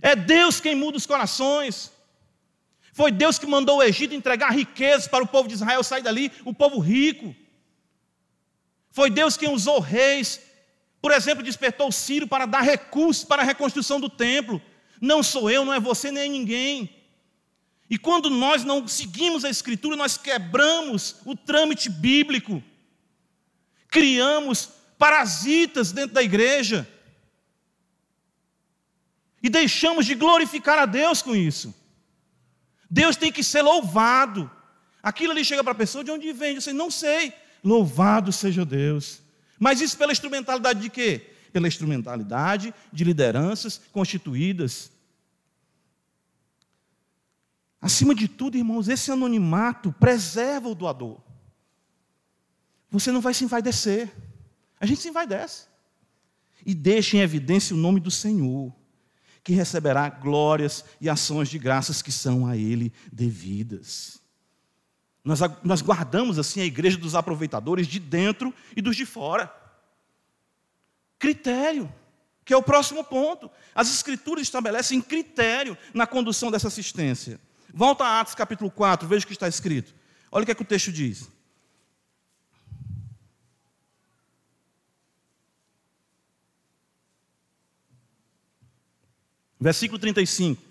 É 0.00 0.14
Deus 0.14 0.60
quem 0.60 0.74
muda 0.74 0.98
os 0.98 1.06
corações. 1.06 1.92
Foi 2.92 3.10
Deus 3.10 3.38
que 3.38 3.46
mandou 3.46 3.78
o 3.78 3.82
Egito 3.82 4.14
entregar 4.14 4.50
riquezas 4.50 5.06
para 5.06 5.24
o 5.24 5.28
povo 5.28 5.48
de 5.48 5.54
Israel 5.54 5.82
sair 5.82 6.02
dali, 6.02 6.30
o 6.44 6.54
povo 6.54 6.78
rico. 6.78 7.34
Foi 8.90 9.10
Deus 9.10 9.36
quem 9.36 9.52
usou 9.52 9.78
reis 9.80 10.40
por 11.00 11.12
exemplo, 11.12 11.42
despertou 11.42 11.90
Ciro 11.90 12.28
para 12.28 12.46
dar 12.46 12.60
recursos 12.60 13.24
para 13.24 13.42
a 13.42 13.44
reconstrução 13.44 13.98
do 13.98 14.08
templo. 14.08 14.60
Não 15.00 15.22
sou 15.22 15.50
eu, 15.50 15.64
não 15.64 15.72
é 15.72 15.80
você, 15.80 16.10
nem 16.12 16.24
é 16.24 16.28
ninguém. 16.28 16.94
E 17.90 17.98
quando 17.98 18.30
nós 18.30 18.62
não 18.64 18.86
seguimos 18.86 19.44
a 19.44 19.50
Escritura, 19.50 19.96
nós 19.96 20.16
quebramos 20.16 21.16
o 21.24 21.34
trâmite 21.34 21.90
bíblico, 21.90 22.62
criamos 23.88 24.68
parasitas 24.96 25.90
dentro 25.90 26.14
da 26.14 26.22
igreja 26.22 26.88
e 29.42 29.50
deixamos 29.50 30.06
de 30.06 30.14
glorificar 30.14 30.78
a 30.78 30.86
Deus 30.86 31.20
com 31.20 31.34
isso. 31.34 31.74
Deus 32.88 33.16
tem 33.16 33.32
que 33.32 33.42
ser 33.42 33.62
louvado. 33.62 34.48
Aquilo 35.02 35.32
ali 35.32 35.44
chega 35.44 35.64
para 35.64 35.72
a 35.72 35.76
pessoa, 35.76 36.04
de 36.04 36.10
onde 36.12 36.32
vem? 36.32 36.54
Eu 36.56 36.60
sei, 36.60 36.72
não 36.72 36.90
sei. 36.90 37.32
Louvado 37.64 38.32
seja 38.32 38.64
Deus. 38.64 39.20
Mas 39.58 39.80
isso 39.80 39.96
pela 39.96 40.12
instrumentalidade 40.12 40.80
de 40.80 40.90
quê? 40.90 41.32
Pela 41.52 41.66
instrumentalidade 41.66 42.72
de 42.92 43.02
lideranças 43.02 43.80
constituídas. 43.92 44.92
Acima 47.80 48.14
de 48.14 48.28
tudo, 48.28 48.58
irmãos, 48.58 48.88
esse 48.88 49.10
anonimato 49.10 49.92
preserva 49.92 50.68
o 50.68 50.74
doador. 50.74 51.18
Você 52.90 53.10
não 53.10 53.20
vai 53.20 53.32
se 53.32 53.44
envaidecer. 53.44 54.12
A 54.78 54.84
gente 54.84 55.00
se 55.00 55.08
envaidece. 55.08 55.66
E 56.66 56.74
deixa 56.74 57.16
em 57.16 57.20
evidência 57.20 57.74
o 57.74 57.78
nome 57.78 58.00
do 58.00 58.10
Senhor, 58.10 58.74
que 59.42 59.54
receberá 59.54 60.10
glórias 60.10 60.84
e 61.00 61.08
ações 61.08 61.48
de 61.48 61.58
graças 61.58 62.02
que 62.02 62.12
são 62.12 62.46
a 62.46 62.56
Ele 62.56 62.92
devidas. 63.10 64.20
Nós, 65.24 65.40
nós 65.62 65.80
guardamos 65.80 66.38
assim 66.38 66.60
a 66.60 66.66
igreja 66.66 66.98
dos 66.98 67.14
aproveitadores 67.14 67.86
de 67.86 67.98
dentro 67.98 68.52
e 68.76 68.82
dos 68.82 68.96
de 68.96 69.06
fora. 69.06 69.54
Critério, 71.18 71.90
que 72.44 72.52
é 72.52 72.56
o 72.56 72.62
próximo 72.62 73.04
ponto. 73.04 73.50
As 73.74 73.90
Escrituras 73.90 74.42
estabelecem 74.42 75.00
critério 75.00 75.78
na 75.94 76.06
condução 76.06 76.50
dessa 76.50 76.68
assistência. 76.68 77.40
Volta 77.72 78.04
a 78.04 78.20
Atos 78.20 78.34
capítulo 78.34 78.70
4, 78.70 79.08
veja 79.08 79.24
o 79.24 79.26
que 79.26 79.32
está 79.32 79.48
escrito. 79.48 79.94
Olha 80.30 80.42
o 80.42 80.46
que, 80.46 80.52
é 80.52 80.54
que 80.54 80.62
o 80.62 80.64
texto 80.64 80.92
diz. 80.92 81.28
Versículo 89.58 89.98
35. 89.98 90.62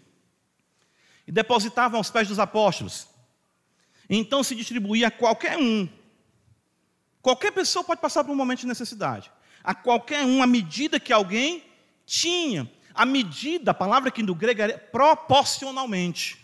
E 1.28 1.32
depositavam 1.32 1.98
aos 1.98 2.10
pés 2.10 2.28
dos 2.28 2.40
apóstolos 2.40 3.08
então 4.10 4.44
se 4.44 4.56
distribuía 4.56 5.08
a 5.08 5.12
qualquer 5.12 5.58
um. 5.58 5.88
Qualquer 7.22 7.52
pessoa 7.52 7.84
pode 7.84 8.02
passar 8.02 8.24
por 8.24 8.32
um 8.32 8.36
momento 8.36 8.62
de 8.62 8.68
necessidade. 8.68 9.32
A 9.64 9.76
qualquer 9.76 10.26
um, 10.26 10.42
à 10.42 10.48
medida 10.48 11.00
que 11.00 11.14
alguém 11.14 11.64
tinha. 12.06 12.70
A 12.94 13.06
medida, 13.06 13.70
a 13.70 13.74
palavra 13.74 14.10
aqui 14.10 14.24
no 14.24 14.34
grego 14.34 14.64
é 14.64 14.70
proporcionalmente. 14.70 16.44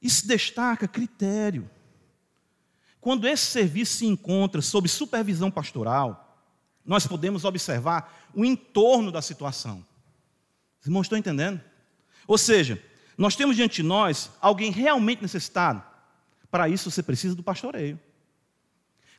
Isso 0.00 0.26
destaca 0.26 0.88
critério. 0.88 1.68
Quando 3.00 3.26
esse 3.26 3.46
serviço 3.46 3.98
se 3.98 4.06
encontra 4.06 4.60
sob 4.60 4.88
supervisão 4.88 5.50
pastoral, 5.50 6.38
nós 6.84 7.06
podemos 7.06 7.44
observar 7.44 8.28
o 8.34 8.44
entorno 8.44 9.10
da 9.10 9.22
situação. 9.22 9.84
Os 10.80 10.86
irmãos 10.86 11.02
estão 11.02 11.18
entendendo? 11.18 11.60
Ou 12.26 12.38
seja, 12.38 12.82
nós 13.16 13.36
temos 13.36 13.56
diante 13.56 13.76
de 13.76 13.82
nós 13.82 14.30
alguém 14.40 14.70
realmente 14.70 15.22
necessitado. 15.22 15.82
Para 16.50 16.68
isso 16.68 16.90
você 16.90 17.02
precisa 17.02 17.34
do 17.34 17.42
pastoreio. 17.42 17.98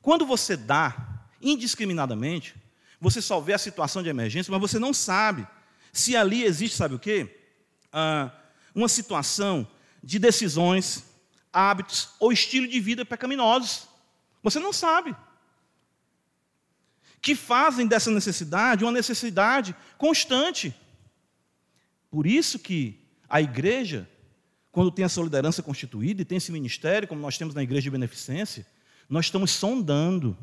Quando 0.02 0.26
você 0.26 0.58
dá 0.58 1.28
indiscriminadamente, 1.42 2.56
você 3.00 3.22
só 3.22 3.40
vê 3.40 3.54
a 3.54 3.58
situação 3.58 4.02
de 4.04 4.10
emergência, 4.10 4.52
mas 4.52 4.62
você 4.62 4.80
não 4.80 4.94
sabe 4.94 5.48
se 5.92 6.16
ali 6.16 6.44
existe, 6.44 6.78
sabe 6.78 6.96
o 6.96 7.00
quê? 7.00 7.44
Ah, 7.92 8.32
uma 8.74 8.88
situação 8.88 9.68
de 10.04 10.18
decisões, 10.20 11.06
hábitos 11.52 12.10
ou 12.20 12.32
estilo 12.32 12.68
de 12.68 12.80
vida 12.80 13.06
pecaminosos. 13.06 13.88
Você 14.44 14.60
não 14.60 14.74
sabe. 14.74 15.16
que 17.22 17.36
fazem 17.36 17.86
dessa 17.86 18.10
necessidade 18.10 18.84
uma 18.84 18.92
necessidade 18.92 19.76
constante. 19.98 20.74
Por 22.10 22.26
isso 22.26 22.58
que 22.58 23.00
a 23.30 23.40
igreja, 23.40 24.10
quando 24.72 24.92
tem 24.92 25.06
a 25.06 25.10
sua 25.10 25.26
liderança 25.26 25.62
constituída 25.62 26.22
e 26.22 26.26
tem 26.26 26.40
esse 26.40 26.52
ministério, 26.52 27.08
como 27.08 27.22
nós 27.22 27.38
temos 27.38 27.54
na 27.54 27.62
igreja 27.62 27.84
de 27.84 27.92
beneficência, 27.92 28.66
nós 29.08 29.26
estamos 29.26 29.52
sondando, 29.52 30.36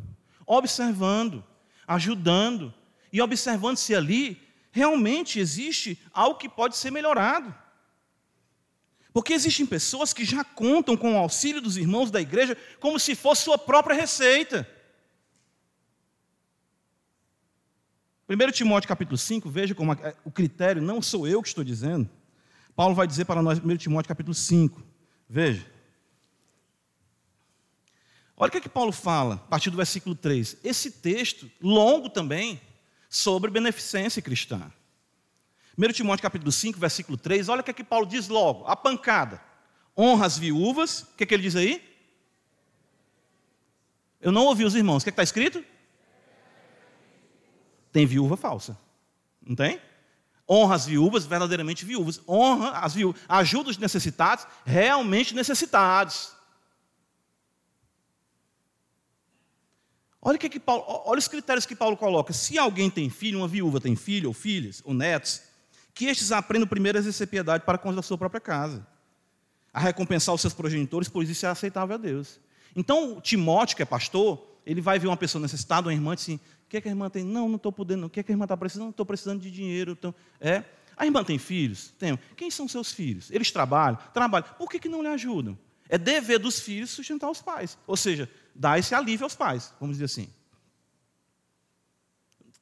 observando, 0.47 1.45
ajudando 1.87 2.73
e 3.13 3.21
observando 3.21 3.77
se 3.77 3.95
ali 3.95 4.41
realmente 4.71 5.41
existe 5.41 6.01
algo 6.13 6.39
que 6.39 6.49
pode 6.49 6.77
ser 6.77 6.93
melhorado. 6.93 7.53
Porque 9.19 9.33
existem 9.33 9.67
pessoas 9.67 10.13
que 10.13 10.25
já 10.25 10.45
contam 10.45 10.97
com 10.97 11.15
o 11.15 11.19
auxílio 11.19 11.61
dos 11.61 11.77
irmãos 11.77 12.09
da 12.09 12.21
igreja 12.21 12.57
como 12.79 13.01
se 13.01 13.17
fosse 13.17 13.43
sua 13.43 13.59
própria 13.59 13.97
receita. 13.97 14.65
1 18.29 18.53
Timóteo 18.53 18.87
capítulo 18.87 19.19
5, 19.19 19.51
veja 19.51 19.75
como 19.75 19.91
o 20.25 20.31
critério 20.31 20.81
não 20.81 21.03
sou 21.03 21.27
eu 21.27 21.43
que 21.43 21.49
estou 21.49 21.65
dizendo. 21.65 22.09
Paulo 22.77 22.95
vai 22.95 23.09
dizer 23.09 23.25
para 23.25 23.43
nós, 23.43 23.59
1 23.59 23.77
Timóteo 23.79 24.07
capítulo 24.07 24.35
5, 24.35 24.81
veja. 25.29 25.67
Olha 28.37 28.51
o 28.51 28.53
que, 28.53 28.59
é 28.59 28.61
que 28.61 28.69
Paulo 28.69 28.93
fala, 28.93 29.35
a 29.35 29.39
partir 29.39 29.71
do 29.71 29.77
versículo 29.77 30.15
3. 30.15 30.59
Esse 30.63 30.93
texto, 30.93 31.51
longo 31.61 32.09
também, 32.09 32.61
sobre 33.09 33.51
beneficência 33.51 34.23
cristã. 34.23 34.73
1 35.79 35.93
Timóteo 35.93 36.23
capítulo 36.25 36.51
5, 36.51 36.77
versículo 36.77 37.17
3, 37.17 37.49
olha 37.49 37.61
o 37.61 37.65
que, 37.65 37.71
é 37.71 37.75
que 37.75 37.85
Paulo 37.85 38.05
diz 38.05 38.27
logo, 38.27 38.67
a 38.67 38.75
pancada. 38.75 39.41
Honra 39.97 40.27
as 40.27 40.37
viúvas, 40.37 41.03
o 41.03 41.17
que, 41.17 41.23
é 41.23 41.27
que 41.27 41.33
ele 41.33 41.45
diz 41.45 41.55
aí? 41.55 41.81
Eu 44.21 44.33
não 44.33 44.47
ouvi 44.47 44.65
os 44.65 44.75
irmãos, 44.75 45.03
o 45.03 45.05
que 45.05 45.11
é 45.11 45.13
está 45.13 45.23
escrito? 45.23 45.65
Tem 47.93 48.05
viúva 48.05 48.37
falsa, 48.37 48.77
não 49.41 49.55
tem? 49.55 49.81
Honra 50.51 50.75
as 50.75 50.87
viúvas, 50.87 51.27
verdadeiramente 51.27 51.85
viúvas. 51.85 52.21
Honra 52.27 52.71
as 52.79 52.95
viúvas, 52.95 53.21
ajuda 53.29 53.71
os 53.71 53.79
necessitados, 53.79 54.47
realmente 54.65 55.33
necessitados. 55.33 56.33
Olha, 60.21 60.37
que, 60.37 60.47
é 60.47 60.49
que 60.49 60.59
Paulo, 60.59 60.85
olha 60.89 61.19
os 61.19 61.29
critérios 61.29 61.65
que 61.65 61.77
Paulo 61.77 61.97
coloca. 61.97 62.33
Se 62.33 62.59
alguém 62.59 62.91
tem 62.91 63.09
filho, 63.09 63.39
uma 63.39 63.49
viúva 63.49 63.81
tem 63.81 63.95
filho, 63.95 64.29
ou 64.29 64.35
filhas, 64.35 64.83
ou 64.85 64.93
netos, 64.93 65.48
que 65.99 66.07
estes 66.07 66.31
aprendam 66.31 66.69
primeiro 66.69 66.97
a 66.97 67.01
exercer 67.01 67.27
piedade 67.27 67.65
para 67.65 67.77
com 67.77 67.91
a 67.91 68.03
sua 68.03 68.17
própria 68.17 68.41
casa, 68.41 68.87
a 69.75 69.81
recompensar 69.81 70.33
os 70.33 70.41
seus 70.41 70.55
progenitores, 70.55 71.09
pois 71.09 71.29
isso 71.29 71.45
é 71.45 71.49
aceitável 71.49 71.97
a 71.97 71.99
Deus. 71.99 72.39
Então, 72.77 73.21
Timóteo, 73.21 73.77
que 73.77 73.83
é 73.83 73.85
pastor, 73.85 74.47
ele 74.65 74.81
vai 74.81 75.01
ver 75.01 75.09
uma 75.09 75.17
pessoa 75.17 75.43
necessitada, 75.43 75.89
uma 75.89 75.93
irmã, 75.93 76.15
assim, 76.15 76.37
o 76.37 76.69
que, 76.69 76.77
é 76.77 76.81
que 76.81 76.87
a 76.87 76.93
irmã 76.93 77.11
tem? 77.11 77.25
Não, 77.25 77.49
não 77.49 77.57
estou 77.57 77.73
podendo. 77.73 78.07
O 78.07 78.11
que, 78.11 78.21
é 78.21 78.23
que 78.23 78.31
a 78.31 78.35
irmã 78.35 78.45
está 78.45 78.57
precisando? 78.57 78.85
Não 78.85 78.91
estou 78.91 79.05
precisando 79.05 79.43
de 79.43 79.51
dinheiro. 79.51 79.91
Então, 79.99 80.15
é. 80.41 80.63
A 80.97 81.05
irmã 81.05 81.25
tem 81.25 81.37
filhos? 81.37 81.93
Tem. 81.99 82.17
Quem 82.37 82.49
são 82.49 82.69
seus 82.69 82.93
filhos? 82.93 83.29
Eles 83.33 83.51
trabalham? 83.51 83.99
Trabalham. 84.15 84.47
Por 84.57 84.71
que, 84.71 84.79
que 84.79 84.89
não 84.89 85.03
lhe 85.03 85.09
ajudam? 85.09 85.59
É 85.89 85.99
dever 85.99 86.39
dos 86.39 86.61
filhos 86.61 86.91
sustentar 86.91 87.29
os 87.29 87.43
pais. 87.43 87.77
Ou 87.89 87.97
seja, 87.97 88.31
dar 88.55 88.79
esse 88.79 88.95
alívio 88.95 89.25
aos 89.25 89.35
pais, 89.35 89.75
vamos 89.81 89.97
dizer 89.97 90.05
assim. 90.05 90.29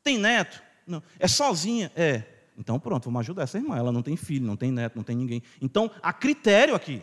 Tem 0.02 0.16
neto? 0.16 0.62
Não. 0.86 1.02
É 1.18 1.28
sozinha? 1.28 1.92
É. 1.94 2.35
Então 2.56 2.80
pronto, 2.80 3.04
vamos 3.04 3.20
ajudar 3.20 3.42
essa 3.42 3.58
irmã. 3.58 3.76
Ela 3.76 3.92
não 3.92 4.02
tem 4.02 4.16
filho, 4.16 4.46
não 4.46 4.56
tem 4.56 4.72
neto, 4.72 4.96
não 4.96 5.04
tem 5.04 5.14
ninguém. 5.14 5.42
Então 5.60 5.90
há 6.02 6.12
critério 6.12 6.74
aqui. 6.74 7.02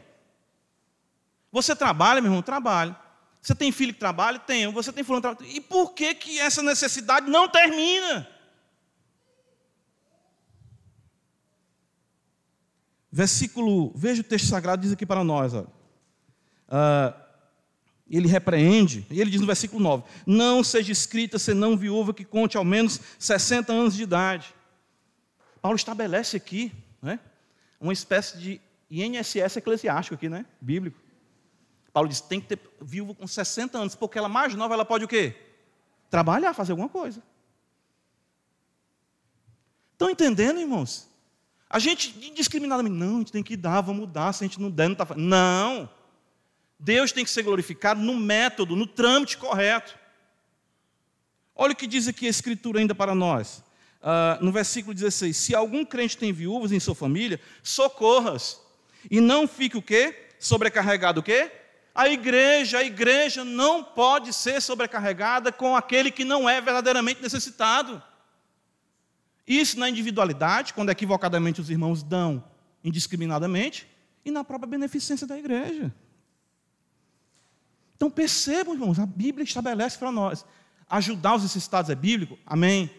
Você 1.51 1.75
trabalha, 1.75 2.19
meu 2.19 2.29
irmão? 2.29 2.41
Trabalho. 2.41 2.95
Você 3.39 3.53
tem 3.53 3.71
filho 3.71 3.93
que 3.93 3.99
trabalha? 3.99 4.39
Tenho. 4.39 4.71
Você 4.71 4.91
tem 4.91 5.03
fulano 5.03 5.21
que 5.21 5.27
trabalha? 5.35 5.57
E 5.57 5.61
por 5.61 5.93
que, 5.93 6.15
que 6.15 6.39
essa 6.39 6.63
necessidade 6.63 7.29
não 7.29 7.47
termina? 7.47 8.27
Versículo, 13.11 13.91
veja 13.95 14.21
o 14.21 14.23
texto 14.23 14.47
sagrado, 14.47 14.81
diz 14.81 14.91
aqui 14.91 15.05
para 15.05 15.23
nós. 15.23 15.53
Ó. 15.53 15.61
Uh, 15.61 17.13
ele 18.09 18.27
repreende, 18.27 19.05
e 19.11 19.21
ele 19.21 19.29
diz 19.29 19.39
no 19.39 19.45
versículo 19.45 19.83
9: 19.83 20.03
Não 20.25 20.63
seja 20.63 20.91
escrita 20.91 21.37
senão 21.37 21.77
viúva 21.77 22.11
que 22.13 22.25
conte 22.25 22.57
ao 22.57 22.65
menos 22.65 22.99
60 23.19 23.71
anos 23.71 23.93
de 23.93 24.01
idade 24.01 24.55
Paulo 25.63 25.77
estabelece 25.77 26.35
aqui 26.35 26.73
né, 27.01 27.17
uma 27.79 27.93
espécie 27.93 28.37
de 28.37 28.61
INSS 28.91 29.55
eclesiástico 29.55 30.13
aqui, 30.13 30.27
né, 30.27 30.45
bíblico. 30.59 30.99
Paulo 31.93 32.09
diz, 32.09 32.19
tem 32.19 32.41
que 32.41 32.47
ter 32.47 32.59
viúvo 32.81 33.15
com 33.15 33.25
60 33.25 33.77
anos, 33.77 33.95
porque 33.95 34.17
ela 34.17 34.27
mais 34.27 34.53
nova, 34.55 34.73
ela 34.73 34.83
pode 34.83 35.05
o 35.05 35.07
quê? 35.07 35.33
Trabalhar, 36.09 36.53
fazer 36.53 36.73
alguma 36.73 36.89
coisa. 36.89 37.23
Estão 39.93 40.09
entendendo, 40.09 40.59
irmãos? 40.59 41.09
A 41.69 41.79
gente 41.79 42.13
indiscriminadamente, 42.27 42.97
não, 42.97 43.15
a 43.15 43.19
gente 43.19 43.31
tem 43.31 43.41
que 43.41 43.55
dar, 43.55 43.79
vamos 43.79 44.11
dar, 44.11 44.33
se 44.33 44.43
a 44.43 44.47
gente 44.47 44.59
não 44.59 44.69
der, 44.69 44.89
não 44.89 44.93
está 44.93 45.05
fazendo. 45.05 45.23
Não! 45.23 45.89
Deus 46.77 47.13
tem 47.13 47.23
que 47.23 47.31
ser 47.31 47.43
glorificado 47.43 48.01
no 48.01 48.15
método, 48.15 48.75
no 48.75 48.85
trâmite 48.85 49.37
correto. 49.37 49.97
Olha 51.55 51.71
o 51.71 51.75
que 51.75 51.87
diz 51.87 52.05
aqui 52.05 52.27
a 52.27 52.29
Escritura 52.29 52.81
ainda 52.81 52.93
para 52.93 53.15
nós 53.15 53.63
uh, 54.03 54.43
no 54.43 54.51
versículo 54.51 54.93
16: 54.93 55.35
Se 55.35 55.55
algum 55.55 55.85
crente 55.85 56.17
tem 56.17 56.31
viúvas 56.31 56.71
em 56.71 56.79
sua 56.79 56.93
família, 56.93 57.39
socorras. 57.63 58.61
E 59.09 59.19
não 59.19 59.47
fique 59.47 59.77
o 59.77 59.81
quê? 59.81 60.27
Sobrecarregado 60.39 61.21
o 61.21 61.23
quê? 61.23 61.51
A 61.95 62.09
igreja, 62.09 62.79
a 62.79 62.83
igreja 62.83 63.43
não 63.43 63.83
pode 63.83 64.33
ser 64.33 64.61
sobrecarregada 64.61 65.51
com 65.51 65.75
aquele 65.75 66.09
que 66.11 66.23
não 66.23 66.49
é 66.49 66.59
verdadeiramente 66.59 67.21
necessitado. 67.21 68.01
Isso 69.45 69.77
na 69.77 69.89
individualidade, 69.89 70.73
quando 70.73 70.89
equivocadamente 70.89 71.61
os 71.61 71.69
irmãos 71.69 72.01
dão 72.01 72.43
indiscriminadamente, 72.83 73.87
e 74.25 74.31
na 74.31 74.43
própria 74.43 74.67
beneficência 74.67 75.27
da 75.27 75.37
igreja. 75.37 75.93
Então 77.95 78.09
percebam, 78.09 78.73
irmãos, 78.73 78.99
a 78.99 79.05
Bíblia 79.05 79.43
estabelece 79.43 79.97
para 79.97 80.11
nós. 80.11 80.45
Ajudar 80.89 81.35
os 81.35 81.43
necessitados 81.43 81.89
é 81.89 81.95
bíblico? 81.95 82.37
Amém. 82.45 82.89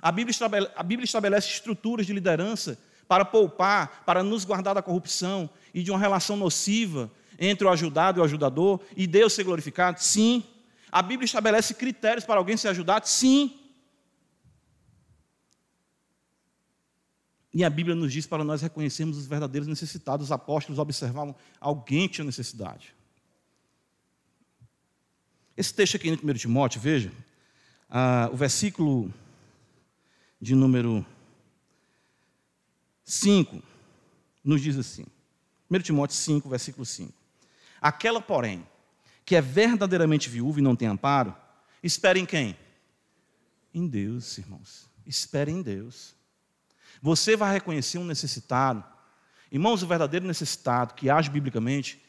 A 0.00 0.12
Bíblia, 0.12 0.30
estabelece, 0.30 0.72
a 0.76 0.82
Bíblia 0.82 1.04
estabelece 1.04 1.48
estruturas 1.48 2.06
de 2.06 2.12
liderança 2.12 2.78
para 3.06 3.24
poupar, 3.24 4.04
para 4.04 4.22
nos 4.22 4.44
guardar 4.44 4.74
da 4.74 4.82
corrupção 4.82 5.48
e 5.72 5.82
de 5.82 5.90
uma 5.90 5.98
relação 5.98 6.36
nociva 6.36 7.10
entre 7.38 7.66
o 7.66 7.70
ajudado 7.70 8.18
e 8.18 8.20
o 8.20 8.24
ajudador, 8.24 8.80
e 8.96 9.06
Deus 9.06 9.32
ser 9.32 9.44
glorificado? 9.44 10.00
Sim. 10.00 10.44
A 10.90 11.00
Bíblia 11.02 11.24
estabelece 11.24 11.74
critérios 11.74 12.24
para 12.24 12.36
alguém 12.36 12.56
ser 12.56 12.68
ajudado? 12.68 13.06
Sim. 13.06 13.58
E 17.52 17.64
a 17.64 17.70
Bíblia 17.70 17.94
nos 17.94 18.12
diz 18.12 18.26
para 18.26 18.44
nós 18.44 18.60
reconhecermos 18.60 19.16
os 19.16 19.26
verdadeiros 19.26 19.68
necessitados. 19.68 20.26
Os 20.26 20.32
apóstolos 20.32 20.78
observavam 20.78 21.34
alguém 21.60 22.06
tinha 22.06 22.24
necessidade. 22.24 22.94
Esse 25.56 25.74
texto 25.74 25.96
aqui 25.96 26.10
no 26.10 26.30
1 26.30 26.34
Timóteo, 26.34 26.80
veja, 26.80 27.10
ah, 27.90 28.28
o 28.32 28.36
versículo 28.36 29.12
de 30.40 30.54
número 30.54 31.04
5, 33.04 33.62
nos 34.44 34.60
diz 34.60 34.76
assim, 34.76 35.04
1 35.70 35.80
Timóteo 35.80 36.16
5, 36.16 36.48
versículo 36.48 36.86
5. 36.86 37.12
Aquela, 37.80 38.20
porém, 38.20 38.66
que 39.24 39.36
é 39.36 39.40
verdadeiramente 39.40 40.28
viúva 40.28 40.58
e 40.58 40.62
não 40.62 40.76
tem 40.76 40.88
amparo, 40.88 41.34
espere 41.82 42.20
em 42.20 42.26
quem? 42.26 42.56
Em 43.74 43.86
Deus, 43.86 44.38
irmãos. 44.38 44.88
Espere 45.06 45.50
em 45.50 45.62
Deus. 45.62 46.14
Você 47.00 47.36
vai 47.36 47.52
reconhecer 47.52 47.98
um 47.98 48.04
necessitado. 48.04 48.84
Irmãos, 49.50 49.82
o 49.82 49.86
verdadeiro 49.86 50.26
necessitado 50.26 50.94
que 50.94 51.08
age 51.08 51.30
biblicamente, 51.30 52.02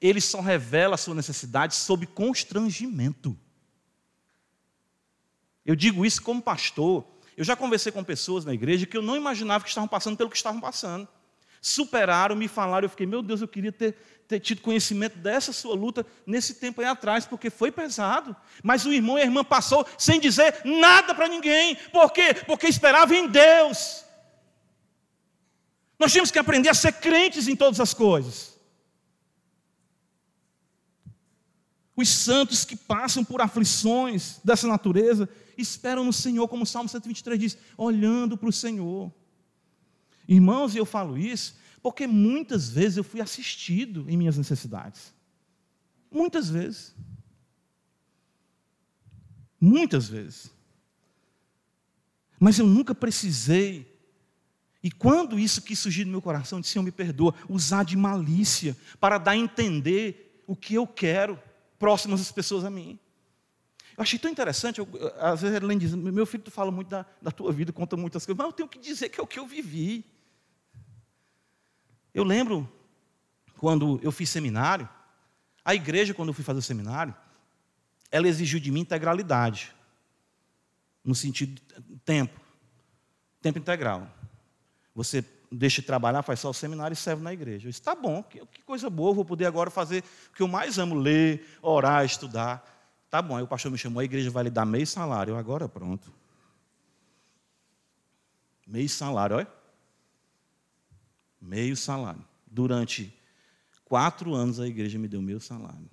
ele 0.00 0.20
só 0.20 0.40
revela 0.40 0.94
a 0.94 0.98
sua 0.98 1.14
necessidade 1.14 1.74
sob 1.74 2.06
constrangimento. 2.06 3.36
Eu 5.64 5.74
digo 5.74 6.04
isso 6.04 6.22
como 6.22 6.42
pastor, 6.42 7.06
eu 7.36 7.44
já 7.44 7.56
conversei 7.56 7.90
com 7.90 8.02
pessoas 8.04 8.44
na 8.44 8.54
igreja 8.54 8.86
que 8.86 8.96
eu 8.96 9.02
não 9.02 9.16
imaginava 9.16 9.64
que 9.64 9.70
estavam 9.70 9.88
passando 9.88 10.16
pelo 10.16 10.30
que 10.30 10.36
estavam 10.36 10.60
passando. 10.60 11.08
Superaram, 11.60 12.36
me 12.36 12.46
falaram, 12.46 12.84
eu 12.84 12.90
fiquei, 12.90 13.06
meu 13.06 13.22
Deus, 13.22 13.40
eu 13.40 13.48
queria 13.48 13.72
ter, 13.72 13.96
ter 14.28 14.38
tido 14.38 14.60
conhecimento 14.60 15.18
dessa 15.18 15.52
sua 15.52 15.74
luta 15.74 16.06
nesse 16.26 16.54
tempo 16.54 16.80
aí 16.80 16.86
atrás, 16.86 17.26
porque 17.26 17.50
foi 17.50 17.72
pesado. 17.72 18.36
Mas 18.62 18.84
o 18.84 18.92
irmão 18.92 19.18
e 19.18 19.22
a 19.22 19.24
irmã 19.24 19.42
passou 19.42 19.86
sem 19.96 20.20
dizer 20.20 20.60
nada 20.64 21.14
para 21.14 21.26
ninguém. 21.26 21.76
Por 21.90 22.12
quê? 22.12 22.34
Porque 22.46 22.66
esperava 22.66 23.14
em 23.16 23.26
Deus. 23.26 24.04
Nós 25.98 26.12
temos 26.12 26.30
que 26.30 26.38
aprender 26.38 26.68
a 26.68 26.74
ser 26.74 26.92
crentes 26.92 27.48
em 27.48 27.56
todas 27.56 27.80
as 27.80 27.94
coisas. 27.94 28.53
Os 31.96 32.08
santos 32.08 32.64
que 32.64 32.76
passam 32.76 33.24
por 33.24 33.40
aflições 33.40 34.40
dessa 34.44 34.66
natureza, 34.66 35.28
esperam 35.56 36.04
no 36.04 36.12
Senhor, 36.12 36.48
como 36.48 36.64
o 36.64 36.66
Salmo 36.66 36.88
123 36.88 37.38
diz, 37.38 37.58
olhando 37.76 38.36
para 38.36 38.48
o 38.48 38.52
Senhor. 38.52 39.12
Irmãos, 40.26 40.74
e 40.74 40.78
eu 40.78 40.86
falo 40.86 41.16
isso 41.16 41.56
porque 41.84 42.06
muitas 42.06 42.70
vezes 42.70 42.96
eu 42.96 43.04
fui 43.04 43.20
assistido 43.20 44.06
em 44.08 44.16
minhas 44.16 44.38
necessidades. 44.38 45.12
Muitas 46.10 46.48
vezes. 46.48 46.94
Muitas 49.60 50.08
vezes. 50.08 50.50
Mas 52.40 52.58
eu 52.58 52.66
nunca 52.66 52.94
precisei. 52.94 53.86
E 54.82 54.90
quando 54.90 55.38
isso 55.38 55.60
quis 55.60 55.78
surgir 55.78 56.06
no 56.06 56.10
meu 56.10 56.22
coração, 56.22 56.56
eu 56.56 56.62
disse: 56.62 56.72
Senhor, 56.72 56.82
me 56.82 56.90
perdoa, 56.90 57.34
usar 57.50 57.84
de 57.84 57.98
malícia 57.98 58.74
para 58.98 59.18
dar 59.18 59.32
a 59.32 59.36
entender 59.36 60.42
o 60.46 60.56
que 60.56 60.72
eu 60.72 60.86
quero 60.86 61.38
próximas 61.84 62.18
das 62.18 62.32
pessoas 62.32 62.64
a 62.64 62.70
mim. 62.70 62.98
Eu 63.94 64.02
achei 64.02 64.18
tão 64.18 64.30
interessante, 64.30 64.78
eu, 64.78 64.88
às 65.20 65.42
vezes 65.42 65.54
a 65.54 65.62
Helene 65.62 65.78
diz, 65.78 65.92
meu 65.94 66.24
filho, 66.24 66.42
tu 66.42 66.50
fala 66.50 66.70
muito 66.70 66.88
da, 66.88 67.04
da 67.20 67.30
tua 67.30 67.52
vida, 67.52 67.74
conta 67.74 67.94
muitas 67.94 68.24
coisas, 68.24 68.38
mas 68.38 68.46
eu 68.46 68.52
tenho 68.54 68.68
que 68.70 68.78
dizer 68.78 69.10
que 69.10 69.20
é 69.20 69.22
o 69.22 69.26
que 69.26 69.38
eu 69.38 69.46
vivi. 69.46 70.02
Eu 72.14 72.24
lembro, 72.24 72.66
quando 73.58 74.00
eu 74.02 74.10
fiz 74.10 74.30
seminário, 74.30 74.88
a 75.62 75.74
igreja, 75.74 76.14
quando 76.14 76.28
eu 76.28 76.32
fui 76.32 76.42
fazer 76.42 76.60
o 76.60 76.62
seminário, 76.62 77.14
ela 78.10 78.26
exigiu 78.26 78.58
de 78.58 78.70
mim 78.70 78.80
integralidade, 78.80 79.74
no 81.04 81.14
sentido 81.14 81.60
tempo, 82.02 82.40
tempo 83.42 83.58
integral. 83.58 84.10
Você 84.94 85.22
deixa 85.50 85.80
de 85.80 85.86
trabalhar, 85.86 86.22
faz 86.22 86.40
só 86.40 86.50
o 86.50 86.54
seminário 86.54 86.94
e 86.94 86.96
serve 86.96 87.22
na 87.22 87.32
igreja. 87.32 87.66
Eu 87.66 87.70
disse, 87.70 87.82
tá 87.82 87.94
bom, 87.94 88.22
que, 88.22 88.44
que 88.46 88.62
coisa 88.62 88.90
boa, 88.90 89.14
vou 89.14 89.24
poder 89.24 89.46
agora 89.46 89.70
fazer 89.70 90.02
o 90.30 90.36
que 90.36 90.42
eu 90.42 90.48
mais 90.48 90.78
amo, 90.78 90.94
ler, 90.94 91.58
orar, 91.62 92.04
estudar. 92.04 92.64
Tá 93.10 93.22
bom, 93.22 93.36
aí 93.36 93.42
o 93.42 93.46
pastor 93.46 93.70
me 93.70 93.78
chamou, 93.78 94.00
a 94.00 94.04
igreja 94.04 94.30
vai 94.30 94.44
lhe 94.44 94.50
dar 94.50 94.64
meio 94.64 94.86
salário. 94.86 95.36
Agora 95.36 95.68
pronto. 95.68 96.12
Meio 98.66 98.88
salário, 98.88 99.36
olha. 99.36 99.48
Meio 101.40 101.76
salário. 101.76 102.24
Durante 102.46 103.14
quatro 103.84 104.34
anos 104.34 104.58
a 104.58 104.66
igreja 104.66 104.98
me 104.98 105.06
deu 105.06 105.22
meio 105.22 105.40
salário. 105.40 105.88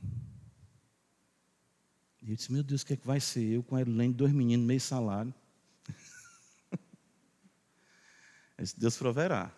E 2.22 2.30
eu 2.30 2.36
disse, 2.36 2.52
meu 2.52 2.64
Deus, 2.64 2.82
o 2.82 2.86
que 2.86 2.94
é 2.94 2.96
que 2.96 3.06
vai 3.06 3.20
ser 3.20 3.44
eu 3.44 3.64
com 3.64 3.76
a 3.76 3.82
Helene, 3.82 4.14
dois 4.14 4.32
meninos, 4.32 4.66
meio 4.66 4.82
salário? 4.82 5.34
Disse, 8.63 8.80
Deus 8.80 8.97
proverá. 8.97 9.52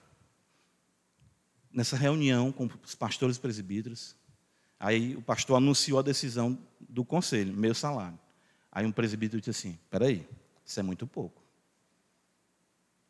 Nessa 1.71 1.95
reunião 1.95 2.51
com 2.51 2.69
os 2.83 2.95
pastores 2.95 3.37
presbíteros, 3.37 4.15
Aí 4.83 5.15
o 5.15 5.21
pastor 5.21 5.55
anunciou 5.55 5.97
a 5.97 6.01
decisão 6.01 6.59
do 6.89 7.05
conselho, 7.05 7.53
meu 7.53 7.73
salário. 7.73 8.19
Aí 8.69 8.85
um 8.85 8.91
presbítero 8.91 9.39
disse 9.39 9.51
assim: 9.51 9.79
peraí, 9.89 10.27
isso 10.65 10.77
é 10.77 10.83
muito 10.83 11.07
pouco. 11.07 11.41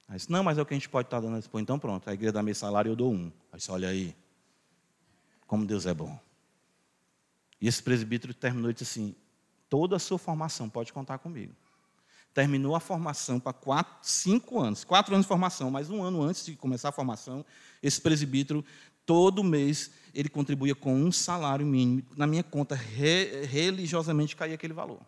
Aí 0.07 0.17
disse, 0.17 0.31
não, 0.31 0.43
mas 0.43 0.59
é 0.59 0.61
o 0.61 0.65
que 0.67 0.75
a 0.75 0.77
gente 0.77 0.87
pode 0.87 1.07
estar 1.07 1.19
dando. 1.19 1.39
Disse, 1.39 1.49
então 1.55 1.79
pronto, 1.79 2.07
a 2.07 2.13
igreja 2.13 2.31
dá 2.31 2.43
meio 2.43 2.53
salário 2.53 2.91
eu 2.91 2.95
dou 2.95 3.11
um. 3.11 3.31
Aí 3.51 3.57
disse, 3.57 3.71
olha 3.71 3.87
aí, 3.87 4.15
como 5.47 5.65
Deus 5.65 5.87
é 5.87 5.95
bom. 5.95 6.15
E 7.59 7.67
esse 7.67 7.81
presbítero 7.81 8.35
terminou 8.35 8.69
e 8.69 8.73
disse 8.75 8.83
assim: 8.83 9.15
toda 9.67 9.95
a 9.95 9.99
sua 9.99 10.19
formação 10.19 10.69
pode 10.69 10.93
contar 10.93 11.17
comigo. 11.17 11.55
Terminou 12.33 12.75
a 12.75 12.79
formação 12.79 13.39
para 13.39 13.53
quatro, 13.53 13.93
cinco 14.01 14.59
anos, 14.59 14.83
quatro 14.83 15.13
anos 15.13 15.25
de 15.25 15.27
formação, 15.27 15.69
mas 15.69 15.89
um 15.89 16.03
ano 16.03 16.21
antes 16.21 16.45
de 16.45 16.55
começar 16.55 16.89
a 16.89 16.91
formação, 16.91 17.45
esse 17.81 18.01
presbítero 18.01 18.65
Todo 19.05 19.43
mês 19.43 19.91
ele 20.13 20.29
contribuía 20.29 20.75
com 20.75 20.95
um 20.95 21.11
salário 21.11 21.65
mínimo. 21.65 22.03
Na 22.15 22.25
minha 22.25 22.43
conta, 22.43 22.75
re, 22.75 23.45
religiosamente 23.45 24.35
caía 24.35 24.55
aquele 24.55 24.73
valor. 24.73 25.01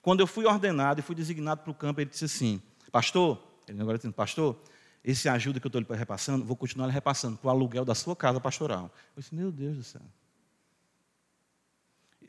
Quando 0.00 0.20
eu 0.20 0.26
fui 0.26 0.44
ordenado 0.44 1.00
e 1.00 1.02
fui 1.02 1.14
designado 1.14 1.62
para 1.62 1.70
o 1.70 1.74
campo, 1.74 2.00
ele 2.00 2.10
disse 2.10 2.24
assim: 2.26 2.62
Pastor, 2.90 3.42
ele 3.66 3.80
agora 3.80 3.96
dizendo, 3.98 4.14
Pastor, 4.14 4.60
esse 5.02 5.28
ajuda 5.28 5.58
que 5.58 5.66
eu 5.66 5.68
estou 5.68 5.80
lhe 5.80 5.98
repassando, 5.98 6.44
vou 6.44 6.56
continuar 6.56 6.86
lhe 6.86 6.92
repassando 6.92 7.36
para 7.36 7.48
o 7.48 7.50
aluguel 7.50 7.84
da 7.84 7.94
sua 7.94 8.14
casa 8.14 8.40
pastoral. 8.40 8.92
Eu 9.16 9.20
disse: 9.20 9.34
Meu 9.34 9.50
Deus 9.50 9.76
do 9.76 9.82
céu. 9.82 10.02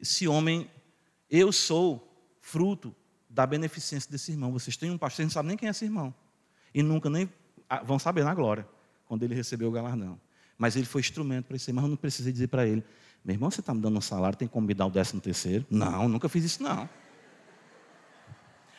Esse 0.01 0.27
homem, 0.27 0.69
eu 1.29 1.51
sou 1.51 2.35
fruto 2.41 2.95
da 3.33 3.47
beneficência 3.47 4.09
desse 4.09 4.31
irmão. 4.31 4.51
Vocês 4.51 4.77
têm 4.77 4.91
um 4.91 4.97
pastor, 4.97 5.17
vocês 5.17 5.25
não 5.27 5.33
sabem 5.33 5.49
nem 5.49 5.57
quem 5.57 5.67
é 5.67 5.71
esse 5.71 5.83
irmão. 5.83 6.13
E 6.73 6.83
nunca 6.83 7.09
nem 7.09 7.29
ah, 7.67 7.81
vão 7.81 7.97
saber 7.97 8.23
na 8.23 8.33
glória, 8.33 8.67
quando 9.07 9.23
ele 9.23 9.33
recebeu 9.33 9.69
o 9.69 9.71
galardão. 9.71 10.19
Mas 10.57 10.75
ele 10.75 10.85
foi 10.85 11.01
instrumento 11.01 11.45
para 11.47 11.57
isso. 11.57 11.73
Mas 11.73 11.83
eu 11.83 11.89
não 11.89 11.97
precisei 11.97 12.31
dizer 12.31 12.47
para 12.47 12.67
ele: 12.67 12.83
meu 13.25 13.33
irmão, 13.33 13.49
você 13.49 13.59
está 13.59 13.73
me 13.73 13.81
dando 13.81 13.97
um 13.97 14.01
salário, 14.01 14.37
tem 14.37 14.47
como 14.47 14.67
me 14.67 14.73
dar 14.73 14.85
o 14.85 14.91
décimo 14.91 15.19
terceiro? 15.19 15.65
Não, 15.69 16.07
nunca 16.07 16.29
fiz 16.29 16.43
isso, 16.43 16.61
não. 16.61 16.87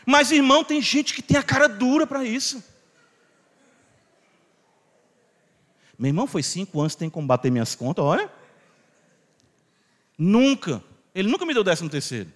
Mas, 0.06 0.30
irmão, 0.30 0.62
tem 0.62 0.80
gente 0.80 1.14
que 1.14 1.22
tem 1.22 1.36
a 1.36 1.42
cara 1.42 1.66
dura 1.66 2.06
para 2.06 2.24
isso. 2.24 2.62
Meu 5.98 6.10
irmão 6.10 6.26
foi 6.26 6.42
cinco 6.42 6.80
anos, 6.80 6.94
tem 6.94 7.10
como 7.10 7.26
bater 7.26 7.50
minhas 7.50 7.74
contas, 7.74 8.04
olha. 8.04 8.30
Nunca. 10.16 10.82
Ele 11.14 11.28
nunca 11.28 11.44
me 11.44 11.54
deu 11.54 11.64
décimo 11.64 11.88
terceiro. 11.88 12.30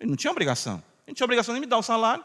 Ele 0.00 0.10
não 0.10 0.16
tinha 0.16 0.30
obrigação. 0.30 0.82
Ele 1.06 1.12
não 1.12 1.14
tinha 1.14 1.24
obrigação 1.24 1.52
nem 1.52 1.60
me 1.60 1.66
dar 1.66 1.78
o 1.78 1.82
salário. 1.82 2.24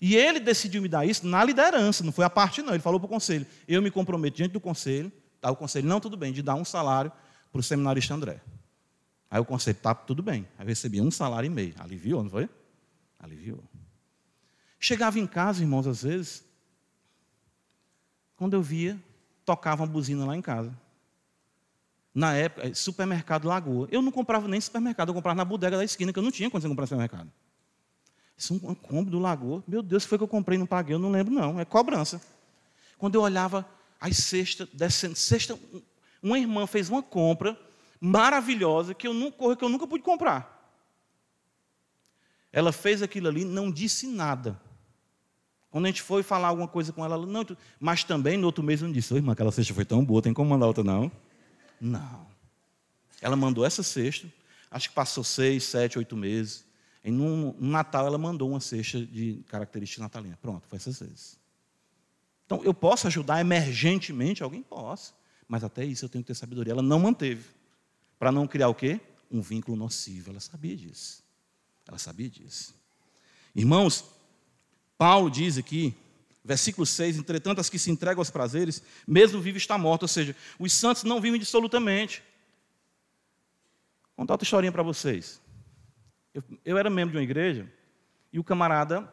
E 0.00 0.16
ele 0.16 0.40
decidiu 0.40 0.80
me 0.80 0.88
dar 0.88 1.06
isso 1.06 1.26
na 1.26 1.44
liderança, 1.44 2.02
não 2.02 2.12
foi 2.12 2.24
a 2.24 2.30
parte, 2.30 2.62
não. 2.62 2.72
Ele 2.72 2.82
falou 2.82 2.98
para 2.98 3.06
o 3.06 3.10
conselho: 3.10 3.46
eu 3.68 3.82
me 3.82 3.90
comprometo 3.90 4.36
diante 4.36 4.52
do 4.52 4.60
conselho 4.60 5.12
Aí 5.42 5.50
o 5.50 5.56
conselho, 5.56 5.88
não, 5.88 6.00
tudo 6.00 6.16
bem, 6.16 6.32
de 6.32 6.42
dar 6.42 6.54
um 6.54 6.64
salário 6.64 7.10
para 7.50 7.58
o 7.58 7.62
seminarista 7.62 8.14
André. 8.14 8.40
Aí 9.30 9.40
o 9.40 9.44
conselho, 9.44 9.78
tá, 9.80 9.94
tudo 9.94 10.22
bem. 10.22 10.46
Aí 10.58 10.64
eu 10.64 10.68
recebi 10.68 11.00
um 11.00 11.10
salário 11.10 11.46
e 11.46 11.50
meio. 11.50 11.74
Aliviou, 11.78 12.22
não 12.22 12.30
foi? 12.30 12.48
Aliviou. 13.18 13.62
Chegava 14.78 15.18
em 15.18 15.26
casa, 15.26 15.62
irmãos, 15.62 15.86
às 15.86 16.02
vezes, 16.02 16.44
quando 18.36 18.54
eu 18.54 18.62
via, 18.62 18.98
tocava 19.44 19.82
uma 19.82 19.88
buzina 19.88 20.24
lá 20.26 20.36
em 20.36 20.42
casa. 20.42 20.76
Na 22.14 22.34
época, 22.34 22.66
eh, 22.66 22.74
supermercado 22.74 23.46
Lagoa. 23.46 23.88
Eu 23.90 24.02
não 24.02 24.10
comprava 24.10 24.48
nem 24.48 24.60
supermercado, 24.60 25.08
eu 25.08 25.14
comprava 25.14 25.36
na 25.36 25.44
bodega 25.44 25.76
da 25.76 25.84
esquina, 25.84 26.12
que 26.12 26.18
eu 26.18 26.22
não 26.22 26.30
tinha 26.30 26.50
quando 26.50 26.62
você 26.62 26.68
comprar 26.68 26.86
supermercado. 26.86 27.30
Isso 28.40 28.58
é 28.64 28.70
um 28.70 28.74
combo 28.74 29.10
do 29.10 29.18
Lagoa. 29.18 29.62
Meu 29.68 29.82
Deus, 29.82 30.06
foi 30.06 30.16
que 30.16 30.24
eu 30.24 30.28
comprei 30.28 30.56
não 30.56 30.64
paguei, 30.64 30.94
eu 30.94 30.98
não 30.98 31.10
lembro, 31.10 31.30
não. 31.30 31.60
É 31.60 31.64
cobrança. 31.66 32.22
Quando 32.96 33.14
eu 33.14 33.20
olhava 33.20 33.68
as 34.00 34.16
cestas, 34.16 34.66
descendo, 34.72 35.14
cesta, 35.14 35.58
uma 36.22 36.38
irmã 36.38 36.66
fez 36.66 36.88
uma 36.88 37.02
compra 37.02 37.54
maravilhosa 38.00 38.94
que 38.94 39.06
eu, 39.06 39.12
nunca, 39.12 39.54
que 39.54 39.62
eu 39.62 39.68
nunca 39.68 39.86
pude 39.86 40.02
comprar. 40.02 40.58
Ela 42.50 42.72
fez 42.72 43.02
aquilo 43.02 43.28
ali, 43.28 43.44
não 43.44 43.70
disse 43.70 44.06
nada. 44.06 44.58
Quando 45.70 45.84
a 45.84 45.88
gente 45.88 46.00
foi 46.00 46.22
falar 46.22 46.48
alguma 46.48 46.66
coisa 46.66 46.94
com 46.94 47.04
ela, 47.04 47.16
ela 47.16 47.26
não, 47.26 47.44
mas 47.78 48.04
também 48.04 48.38
no 48.38 48.46
outro 48.46 48.64
mês 48.64 48.80
não 48.80 48.90
disse, 48.90 49.14
irmã, 49.14 49.32
aquela 49.32 49.52
cesta 49.52 49.74
foi 49.74 49.84
tão 49.84 50.02
boa, 50.02 50.22
tem 50.22 50.32
como 50.32 50.48
mandar 50.48 50.66
outra 50.66 50.82
não? 50.82 51.12
Não. 51.78 52.26
Ela 53.20 53.36
mandou 53.36 53.66
essa 53.66 53.82
cesta, 53.82 54.26
acho 54.70 54.88
que 54.88 54.94
passou 54.94 55.22
seis, 55.22 55.64
sete, 55.64 55.98
oito 55.98 56.16
meses. 56.16 56.69
E 57.02 57.10
no, 57.10 57.54
no 57.54 57.70
Natal 57.70 58.06
ela 58.06 58.18
mandou 58.18 58.50
uma 58.50 58.60
cesta 58.60 59.04
de 59.04 59.42
característica 59.48 60.02
natalina. 60.02 60.38
Pronto, 60.40 60.66
foi 60.68 60.76
essas 60.76 60.98
vezes. 60.98 61.38
Então, 62.44 62.62
eu 62.64 62.74
posso 62.74 63.06
ajudar 63.06 63.40
emergentemente? 63.40 64.42
Alguém 64.42 64.62
possa. 64.62 65.12
Mas 65.48 65.64
até 65.64 65.84
isso 65.84 66.04
eu 66.04 66.08
tenho 66.08 66.22
que 66.22 66.28
ter 66.28 66.34
sabedoria. 66.34 66.72
Ela 66.72 66.82
não 66.82 66.98
manteve. 66.98 67.44
Para 68.18 68.30
não 68.30 68.46
criar 68.46 68.68
o 68.68 68.74
quê? 68.74 69.00
Um 69.30 69.40
vínculo 69.40 69.76
nocivo. 69.76 70.30
Ela 70.30 70.40
sabia 70.40 70.76
disso. 70.76 71.22
Ela 71.86 71.98
sabia 71.98 72.28
disso. 72.28 72.74
Irmãos, 73.54 74.04
Paulo 74.98 75.30
diz 75.30 75.56
aqui, 75.58 75.94
versículo 76.44 76.84
6, 76.84 77.18
entretanto, 77.18 77.60
as 77.60 77.70
que 77.70 77.78
se 77.78 77.90
entregam 77.90 78.20
aos 78.20 78.30
prazeres, 78.30 78.82
mesmo 79.06 79.40
vivo 79.40 79.56
está 79.56 79.78
morto. 79.78 80.02
Ou 80.02 80.08
seja, 80.08 80.36
os 80.58 80.72
santos 80.72 81.04
não 81.04 81.20
vivem 81.20 81.40
dissolutamente. 81.40 82.22
Vou 84.16 84.24
contar 84.24 84.34
outra 84.34 84.44
historinha 84.44 84.72
para 84.72 84.82
vocês. 84.82 85.40
Eu, 86.34 86.42
eu 86.64 86.78
era 86.78 86.88
membro 86.88 87.12
de 87.12 87.18
uma 87.18 87.24
igreja 87.24 87.70
e 88.32 88.38
o 88.38 88.44
camarada 88.44 89.12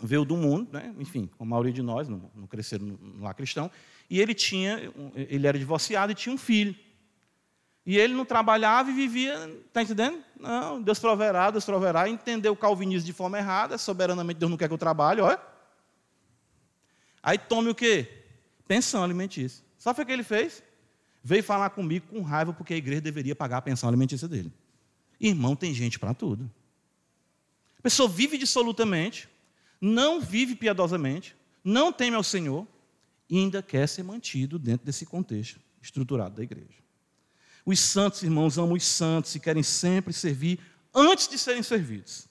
veio 0.00 0.24
do 0.24 0.36
mundo, 0.36 0.72
né? 0.72 0.94
enfim, 0.98 1.28
a 1.38 1.44
maioria 1.44 1.72
de 1.72 1.82
nós 1.82 2.08
não, 2.08 2.30
não 2.34 2.46
cresceram 2.46 2.86
no 2.86 3.22
lar 3.22 3.34
cristão, 3.34 3.70
e 4.08 4.20
ele 4.20 4.34
tinha, 4.34 4.92
ele 5.14 5.46
era 5.46 5.58
divorciado 5.58 6.12
e 6.12 6.14
tinha 6.14 6.34
um 6.34 6.38
filho. 6.38 6.74
E 7.84 7.98
ele 7.98 8.14
não 8.14 8.24
trabalhava 8.24 8.90
e 8.90 8.94
vivia, 8.94 9.34
está 9.66 9.82
entendendo? 9.82 10.22
Não, 10.38 10.80
Deus 10.80 10.98
proverá, 10.98 11.50
Deus 11.50 11.64
proverá, 11.64 12.08
entendeu 12.08 12.52
o 12.52 12.56
calvinismo 12.56 13.06
de 13.06 13.12
forma 13.12 13.38
errada, 13.38 13.76
soberanamente 13.76 14.38
Deus 14.38 14.50
não 14.50 14.56
quer 14.56 14.68
que 14.68 14.74
eu 14.74 14.78
trabalhe, 14.78 15.20
olha. 15.20 15.40
Aí 17.22 17.38
tome 17.38 17.70
o 17.70 17.74
quê? 17.74 18.08
Pensão 18.68 19.02
alimentícia. 19.02 19.64
Sabe 19.78 20.00
o 20.00 20.06
que 20.06 20.12
ele 20.12 20.22
fez? 20.22 20.62
Veio 21.24 21.42
falar 21.42 21.70
comigo 21.70 22.06
com 22.08 22.22
raiva 22.22 22.52
porque 22.52 22.74
a 22.74 22.76
igreja 22.76 23.00
deveria 23.00 23.34
pagar 23.34 23.58
a 23.58 23.62
pensão 23.62 23.88
alimentícia 23.88 24.28
dele. 24.28 24.52
Irmão, 25.22 25.54
tem 25.54 25.72
gente 25.72 25.98
para 25.98 26.12
tudo. 26.12 26.50
A 27.78 27.82
pessoa 27.82 28.08
vive 28.08 28.36
dissolutamente, 28.36 29.28
não 29.80 30.20
vive 30.20 30.56
piedosamente, 30.56 31.36
não 31.64 31.92
teme 31.92 32.16
ao 32.16 32.24
Senhor 32.24 32.66
e 33.30 33.38
ainda 33.38 33.62
quer 33.62 33.88
ser 33.88 34.02
mantido 34.02 34.58
dentro 34.58 34.84
desse 34.84 35.06
contexto 35.06 35.60
estruturado 35.80 36.36
da 36.36 36.42
igreja. 36.42 36.82
Os 37.64 37.78
santos, 37.78 38.22
irmãos, 38.22 38.58
amam 38.58 38.74
os 38.74 38.84
santos 38.84 39.34
e 39.34 39.40
querem 39.40 39.62
sempre 39.62 40.12
servir 40.12 40.58
antes 40.92 41.28
de 41.28 41.38
serem 41.38 41.62
servidos. 41.62 42.28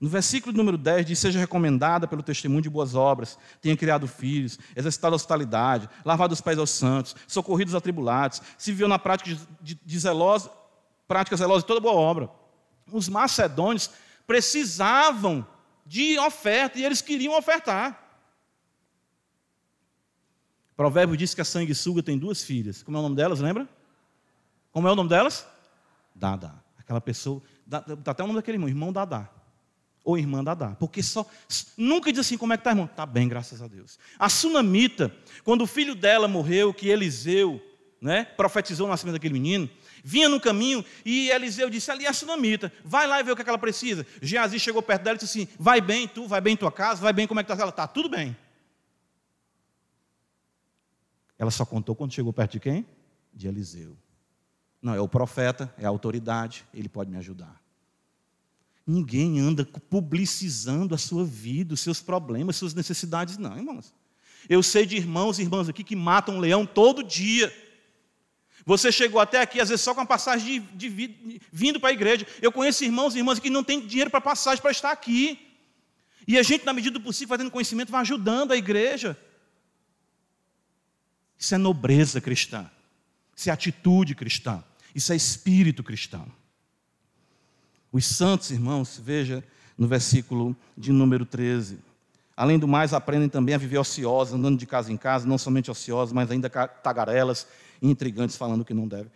No 0.00 0.08
versículo 0.08 0.56
número 0.56 0.78
10 0.78 1.06
diz: 1.06 1.18
Seja 1.18 1.38
recomendada 1.38 2.06
pelo 2.06 2.22
testemunho 2.22 2.62
de 2.62 2.70
boas 2.70 2.94
obras, 2.94 3.38
tenha 3.60 3.76
criado 3.76 4.06
filhos, 4.06 4.58
exercitado 4.76 5.14
a 5.14 5.16
hospitalidade, 5.16 5.88
lavado 6.04 6.32
os 6.32 6.40
pés 6.40 6.58
aos 6.58 6.70
santos, 6.70 7.16
socorrido 7.26 7.68
os 7.68 7.74
atribulados, 7.74 8.40
se 8.56 8.70
viveu 8.72 8.88
na 8.88 8.98
prática 8.98 9.30
de, 9.30 9.40
de, 9.60 9.80
de 9.84 9.98
zelosa, 9.98 10.50
prática 11.08 11.36
zelosa 11.36 11.62
de 11.62 11.66
toda 11.66 11.80
boa 11.80 11.94
obra. 11.94 12.30
Os 12.92 13.08
macedônios 13.08 13.90
precisavam 14.26 15.44
de 15.84 16.18
oferta, 16.18 16.78
e 16.78 16.84
eles 16.84 17.00
queriam 17.00 17.36
ofertar. 17.36 18.04
O 20.72 20.74
provérbio 20.76 21.16
diz 21.16 21.34
que 21.34 21.40
a 21.40 21.44
sanguessuga 21.44 22.02
tem 22.02 22.18
duas 22.18 22.44
filhas. 22.44 22.82
Como 22.82 22.96
é 22.96 23.00
o 23.00 23.02
nome 23.02 23.16
delas, 23.16 23.40
lembra? 23.40 23.66
Como 24.70 24.86
é 24.86 24.92
o 24.92 24.94
nome 24.94 25.08
delas? 25.08 25.46
Dada. 26.14 26.62
Aquela 26.78 27.00
pessoa, 27.00 27.42
dá, 27.66 27.84
até 28.06 28.22
o 28.22 28.26
nome 28.26 28.38
daquele 28.38 28.56
irmão, 28.56 28.68
irmão 28.68 28.92
Dadá. 28.92 29.28
Ou 30.04 30.16
irmã 30.16 30.44
Dadá. 30.44 30.76
Porque 30.78 31.02
só, 31.02 31.26
nunca 31.76 32.12
diz 32.12 32.20
assim, 32.20 32.36
como 32.36 32.52
é 32.52 32.56
que 32.56 32.60
está, 32.60 32.70
irmão? 32.70 32.84
Está 32.84 33.06
bem, 33.06 33.26
graças 33.26 33.62
a 33.62 33.66
Deus. 33.66 33.98
A 34.18 34.28
sunamita, 34.28 35.14
quando 35.42 35.62
o 35.62 35.66
filho 35.66 35.94
dela 35.94 36.28
morreu, 36.28 36.72
que 36.72 36.88
Eliseu 36.88 37.60
né, 38.00 38.24
profetizou 38.24 38.86
o 38.86 38.90
nascimento 38.90 39.14
daquele 39.14 39.34
menino, 39.34 39.68
vinha 40.04 40.28
no 40.28 40.40
caminho 40.40 40.84
e 41.04 41.30
Eliseu 41.30 41.68
disse: 41.70 41.90
Ali 41.90 42.04
é 42.04 42.08
a 42.08 42.12
sunamita, 42.12 42.72
vai 42.84 43.06
lá 43.06 43.20
e 43.20 43.22
vê 43.22 43.32
o 43.32 43.36
que, 43.36 43.42
é 43.42 43.44
que 43.44 43.50
ela 43.50 43.58
precisa. 43.58 44.06
Geazi 44.20 44.58
chegou 44.58 44.82
perto 44.82 45.02
dela 45.02 45.16
e 45.16 45.20
disse 45.20 45.42
assim: 45.42 45.48
Vai 45.58 45.80
bem 45.80 46.06
tu, 46.08 46.26
vai 46.26 46.40
bem 46.40 46.56
tua 46.56 46.72
casa, 46.72 47.00
vai 47.00 47.12
bem 47.12 47.26
como 47.26 47.40
é 47.40 47.44
que 47.44 47.50
está 47.50 47.62
ela? 47.62 47.70
Está 47.70 47.86
tudo 47.86 48.08
bem. 48.08 48.36
Ela 51.38 51.50
só 51.50 51.64
contou 51.64 51.94
quando 51.94 52.12
chegou 52.12 52.32
perto 52.32 52.52
de 52.52 52.60
quem? 52.60 52.86
De 53.32 53.46
Eliseu. 53.46 53.96
Não, 54.82 54.94
é 54.94 55.00
o 55.00 55.08
profeta, 55.08 55.72
é 55.78 55.86
a 55.86 55.88
autoridade, 55.88 56.64
ele 56.74 56.88
pode 56.88 57.10
me 57.10 57.16
ajudar. 57.16 57.60
Ninguém 58.86 59.38
anda 59.38 59.64
publicizando 59.64 60.94
a 60.94 60.98
sua 60.98 61.24
vida, 61.24 61.74
os 61.74 61.80
seus 61.80 62.00
problemas, 62.00 62.56
suas 62.56 62.74
necessidades, 62.74 63.36
não, 63.36 63.56
irmãos. 63.56 63.94
Eu 64.48 64.62
sei 64.62 64.86
de 64.86 64.96
irmãos 64.96 65.38
e 65.38 65.42
irmãs 65.42 65.68
aqui 65.68 65.84
que 65.84 65.94
matam 65.94 66.36
um 66.36 66.40
leão 66.40 66.64
todo 66.64 67.02
dia. 67.02 67.52
Você 68.68 68.92
chegou 68.92 69.18
até 69.18 69.40
aqui, 69.40 69.62
às 69.62 69.70
vezes, 69.70 69.82
só 69.82 69.94
com 69.94 70.02
a 70.02 70.04
passagem 70.04 70.60
de, 70.74 70.90
de 70.90 71.40
vindo 71.50 71.80
para 71.80 71.88
a 71.88 71.92
igreja. 71.92 72.26
Eu 72.42 72.52
conheço 72.52 72.84
irmãos 72.84 73.14
e 73.14 73.18
irmãs 73.18 73.38
que 73.38 73.48
não 73.48 73.64
têm 73.64 73.80
dinheiro 73.80 74.10
para 74.10 74.20
passagem 74.20 74.60
para 74.60 74.70
estar 74.70 74.92
aqui. 74.92 75.38
E 76.26 76.38
a 76.38 76.42
gente, 76.42 76.66
na 76.66 76.74
medida 76.74 76.98
do 76.98 77.02
possível, 77.02 77.34
fazendo 77.34 77.50
conhecimento, 77.50 77.90
vai 77.90 78.02
ajudando 78.02 78.52
a 78.52 78.58
igreja. 78.58 79.16
Isso 81.38 81.54
é 81.54 81.56
nobreza 81.56 82.20
cristã. 82.20 82.70
Isso 83.34 83.48
é 83.48 83.52
atitude 83.54 84.14
cristã. 84.14 84.62
Isso 84.94 85.14
é 85.14 85.16
espírito 85.16 85.82
cristão. 85.82 86.26
Os 87.90 88.04
santos, 88.04 88.50
irmãos, 88.50 89.00
veja 89.02 89.42
no 89.78 89.88
versículo 89.88 90.54
de 90.76 90.92
número 90.92 91.24
13. 91.24 91.78
Além 92.36 92.58
do 92.58 92.68
mais, 92.68 92.92
aprendem 92.92 93.30
também 93.30 93.54
a 93.54 93.58
viver 93.58 93.78
ociosos, 93.78 94.34
andando 94.34 94.58
de 94.58 94.66
casa 94.66 94.92
em 94.92 94.96
casa, 94.98 95.26
não 95.26 95.38
somente 95.38 95.70
ociosos, 95.70 96.12
mas 96.12 96.30
ainda 96.30 96.50
tagarelas 96.50 97.46
intrigantes, 97.80 98.36
falando 98.36 98.64
que 98.64 98.74
não 98.74 98.88
deve. 98.88 99.10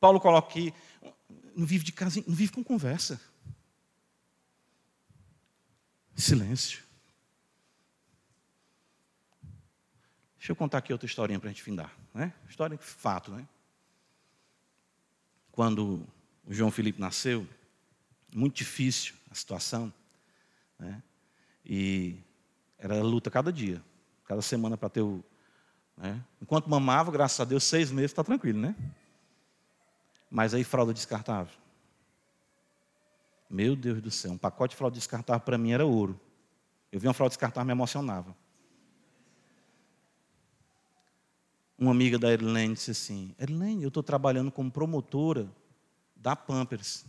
Paulo 0.00 0.20
coloca 0.20 0.48
aqui, 0.48 0.72
não 1.56 1.66
vive 1.66 1.84
de 1.84 1.92
casa, 1.92 2.22
não 2.26 2.34
vive 2.34 2.52
com 2.52 2.62
conversa. 2.62 3.20
Silêncio. 6.14 6.82
Deixa 10.38 10.52
eu 10.52 10.56
contar 10.56 10.78
aqui 10.78 10.92
outra 10.92 11.06
historinha 11.06 11.40
para 11.40 11.48
a 11.48 11.52
gente 11.52 11.62
findar. 11.62 11.90
Né? 12.12 12.32
História 12.48 12.76
de 12.76 12.84
fato, 12.84 13.30
né? 13.30 13.48
Quando 15.50 16.06
o 16.46 16.52
João 16.52 16.70
Felipe 16.70 17.00
nasceu, 17.00 17.46
muito 18.34 18.56
difícil 18.56 19.14
a 19.30 19.34
situação, 19.34 19.92
né? 20.78 21.02
E 21.64 22.16
era 22.78 23.02
luta 23.02 23.30
cada 23.30 23.52
dia, 23.52 23.82
cada 24.26 24.42
semana 24.42 24.76
para 24.76 24.90
ter 24.90 25.00
o. 25.00 25.24
Né? 25.96 26.22
Enquanto 26.40 26.68
mamava, 26.68 27.10
graças 27.10 27.38
a 27.40 27.44
Deus, 27.44 27.64
seis 27.64 27.90
meses 27.90 28.10
está 28.10 28.24
tranquilo, 28.24 28.60
né? 28.60 28.74
Mas 30.30 30.54
aí 30.54 30.64
fralda 30.64 30.92
descartável. 30.92 31.54
Meu 33.48 33.76
Deus 33.76 34.02
do 34.02 34.10
céu, 34.10 34.32
um 34.32 34.38
pacote 34.38 34.72
de 34.72 34.76
fralda 34.76 34.94
descartável 34.96 35.44
para 35.44 35.56
mim 35.56 35.72
era 35.72 35.84
ouro. 35.84 36.18
Eu 36.90 36.98
vi 36.98 37.06
uma 37.06 37.14
fralda 37.14 37.30
descartável 37.30 37.66
me 37.66 37.72
emocionava. 37.72 38.34
uma 41.78 41.90
amiga 41.90 42.18
da 42.18 42.32
Erlene 42.32 42.74
disse 42.74 42.90
assim: 42.90 43.34
Erlene, 43.38 43.82
eu 43.82 43.88
estou 43.88 44.02
trabalhando 44.02 44.50
como 44.50 44.70
promotora 44.70 45.48
da 46.16 46.34
Pampers. 46.34 47.04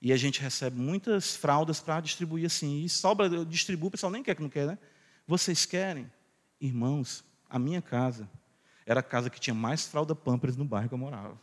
E 0.00 0.12
a 0.12 0.16
gente 0.16 0.40
recebe 0.40 0.78
muitas 0.78 1.34
fraldas 1.34 1.80
para 1.80 2.00
distribuir 2.00 2.46
assim. 2.46 2.84
E 2.84 2.88
sobra, 2.88 3.26
eu 3.26 3.44
distribuo, 3.44 3.88
o 3.88 3.90
pessoal 3.90 4.12
nem 4.12 4.22
quer 4.22 4.34
que 4.34 4.42
não 4.42 4.48
quer, 4.48 4.66
né? 4.66 4.78
Vocês 5.26 5.64
querem? 5.64 6.10
Irmãos, 6.60 7.24
a 7.48 7.58
minha 7.58 7.82
casa 7.82 8.28
era 8.84 9.00
a 9.00 9.02
casa 9.02 9.30
que 9.30 9.40
tinha 9.40 9.54
mais 9.54 9.86
fralda 9.86 10.14
Pampers 10.14 10.56
no 10.56 10.64
bairro 10.64 10.88
que 10.88 10.94
eu 10.94 10.98
morava. 10.98 11.36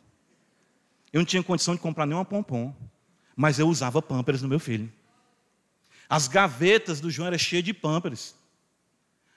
Eu 1.11 1.19
não 1.19 1.25
tinha 1.25 1.43
condição 1.43 1.75
de 1.75 1.81
comprar 1.81 2.05
nenhuma 2.05 2.25
pompom, 2.25 2.73
mas 3.35 3.59
eu 3.59 3.67
usava 3.67 4.01
Pampers 4.01 4.41
no 4.41 4.47
meu 4.47 4.59
filho. 4.59 4.91
As 6.09 6.27
gavetas 6.27 6.99
do 6.99 7.09
João 7.09 7.27
eram 7.27 7.37
cheias 7.37 7.63
de 7.63 7.73
Pampers 7.73 8.35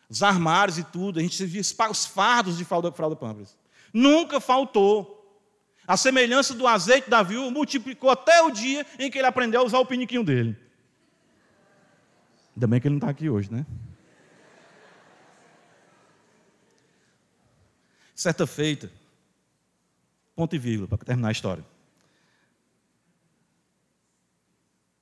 os 0.08 0.22
armários 0.22 0.78
e 0.78 0.84
tudo, 0.84 1.18
a 1.18 1.22
gente 1.22 1.44
via 1.44 1.60
os 1.60 2.06
fardos 2.06 2.56
de 2.56 2.64
fralda, 2.64 2.92
fralda 2.92 3.16
pampers. 3.16 3.56
Nunca 3.92 4.40
faltou. 4.40 5.14
A 5.86 5.96
semelhança 5.96 6.54
do 6.54 6.66
azeite 6.66 7.08
da 7.08 7.22
viúva 7.22 7.50
multiplicou 7.50 8.10
até 8.10 8.42
o 8.42 8.50
dia 8.50 8.86
em 8.98 9.10
que 9.10 9.18
ele 9.18 9.26
aprendeu 9.26 9.60
a 9.60 9.64
usar 9.64 9.78
o 9.78 9.86
piniquinho 9.86 10.24
dele. 10.24 10.56
Ainda 12.54 12.66
bem 12.66 12.80
que 12.80 12.88
ele 12.88 12.94
não 12.94 12.98
está 12.98 13.10
aqui 13.10 13.28
hoje, 13.28 13.52
né? 13.52 13.66
Certa 18.16 18.46
feita, 18.46 18.90
ponto 20.34 20.56
e 20.56 20.58
vírgula, 20.58 20.88
para 20.88 20.96
terminar 21.04 21.28
a 21.28 21.32
história. 21.32 21.62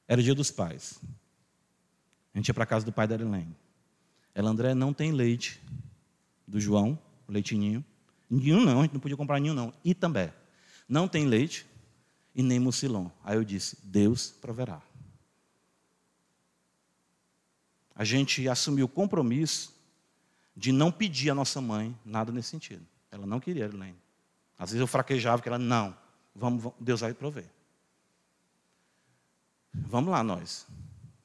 Era 0.08 0.20
o 0.20 0.24
dia 0.24 0.34
dos 0.34 0.50
pais. 0.50 1.00
A 2.34 2.38
gente 2.38 2.48
ia 2.48 2.54
para 2.54 2.64
a 2.64 2.66
casa 2.66 2.84
do 2.84 2.92
pai 2.92 3.06
da 3.06 3.14
Helene. 3.14 3.56
Ela, 4.34 4.50
André, 4.50 4.74
não 4.74 4.92
tem 4.92 5.12
leite 5.12 5.62
do 6.44 6.60
João, 6.60 6.98
leitinho. 7.28 7.84
Nenhum 8.28 8.64
não, 8.64 8.80
a 8.80 8.82
gente 8.82 8.94
não 8.94 9.00
podia 9.00 9.16
comprar 9.16 9.38
nenhum 9.38 9.54
não. 9.54 9.72
E 9.84 9.94
também, 9.94 10.32
não 10.88 11.06
tem 11.06 11.24
leite 11.24 11.64
e 12.34 12.42
nem 12.42 12.58
mucilon. 12.58 13.08
Aí 13.22 13.36
eu 13.36 13.44
disse, 13.44 13.78
Deus 13.84 14.32
proverá. 14.32 14.82
A 17.94 18.02
gente 18.02 18.48
assumiu 18.48 18.86
o 18.86 18.88
compromisso 18.88 19.72
de 20.56 20.72
não 20.72 20.90
pedir 20.90 21.30
à 21.30 21.34
nossa 21.34 21.60
mãe 21.60 21.96
nada 22.04 22.32
nesse 22.32 22.48
sentido. 22.48 22.84
Ela 23.14 23.26
não 23.26 23.40
queria, 23.40 23.64
Helene. 23.64 23.96
Às 24.58 24.70
vezes 24.70 24.80
eu 24.80 24.86
fraquejava, 24.86 25.40
que 25.40 25.48
ela, 25.48 25.58
não, 25.58 25.96
vamos, 26.34 26.72
Deus 26.78 27.00
vai 27.00 27.14
prover. 27.14 27.46
Vamos 29.72 30.10
lá, 30.10 30.22
nós 30.22 30.66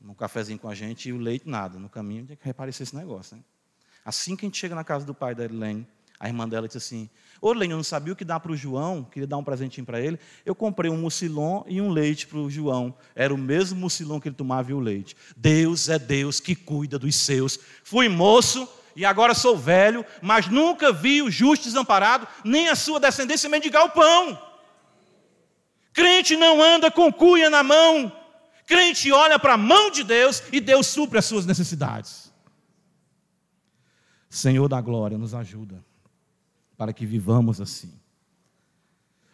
um 0.10 0.14
cafezinho 0.16 0.58
com 0.58 0.68
a 0.68 0.76
gente 0.76 1.10
e 1.10 1.14
o 1.14 1.18
leite 1.18 1.48
nada. 1.48 1.78
No 1.78 1.90
caminho 1.90 2.26
tinha 2.26 2.36
que 2.36 2.46
reparecer 2.46 2.84
esse 2.84 2.96
negócio. 2.96 3.38
Né? 3.38 3.44
Assim 4.04 4.36
que 4.36 4.46
a 4.46 4.48
gente 4.48 4.58
chega 4.58 4.74
na 4.74 4.84
casa 4.84 5.06
do 5.06 5.14
pai 5.14 5.36
da 5.36 5.46
Helene, 5.46 5.88
a 6.20 6.28
irmã 6.28 6.50
dela 6.50 6.68
disse 6.68 6.78
assim: 6.78 7.10
Ô 7.40 7.52
Helene, 7.52 7.72
eu 7.72 7.78
não 7.78 7.84
sabia 7.84 8.14
o 8.14 8.16
que 8.16 8.26
dar 8.26 8.40
para 8.40 8.52
o 8.52 8.58
João, 8.58 9.04
queria 9.04 9.28
dar 9.28 9.38
um 9.38 9.44
presentinho 9.44 9.86
para 9.86 10.02
ele. 10.02 10.20
Eu 10.46 10.56
comprei 10.56 10.90
um 10.90 10.98
mucilon 10.98 11.64
e 11.68 11.80
um 11.80 11.90
leite 11.90 12.28
para 12.28 12.40
o 12.40 12.50
João. 12.50 12.94
Era 13.16 13.34
o 13.34 13.38
mesmo 13.38 13.80
mucilon 13.80 14.20
que 14.20 14.28
ele 14.28 14.36
tomava 14.36 14.72
e 14.72 14.74
o 14.74 14.80
leite. 14.80 15.16
Deus 15.38 15.88
é 15.90 16.00
Deus 16.00 16.40
que 16.40 16.56
cuida 16.56 16.98
dos 16.98 17.16
seus. 17.16 17.60
Fui 17.84 18.10
moço 18.10 18.68
e 18.96 19.06
agora 19.06 19.34
sou 19.34 19.58
velho, 19.58 20.06
mas 20.22 20.48
nunca 20.48 20.92
vi 20.92 21.22
o 21.22 21.32
justo 21.32 21.66
desamparado, 21.66 22.28
nem 22.44 22.70
a 22.70 22.76
sua 22.76 23.00
descendência 23.00 23.50
mendigar 23.50 23.86
o 23.86 23.92
pão. 23.92 24.42
Crente 25.94 26.36
não 26.36 26.62
anda 26.62 26.90
com 26.92 27.12
cuia 27.12 27.50
na 27.50 27.64
mão, 27.64 28.12
Crente 28.70 29.12
olha 29.12 29.40
para 29.40 29.56
a 29.56 29.58
mão 29.58 29.90
de 29.90 30.04
Deus 30.04 30.44
e 30.54 30.62
Deus 30.62 30.86
supre 30.86 31.18
as 31.18 31.26
suas 31.26 31.44
necessidades. 31.44 32.32
Senhor 34.30 34.68
da 34.68 34.80
glória, 34.80 35.18
nos 35.18 35.34
ajuda 35.34 35.84
para 36.78 36.94
que 36.94 37.04
vivamos 37.04 37.60
assim. 37.60 37.92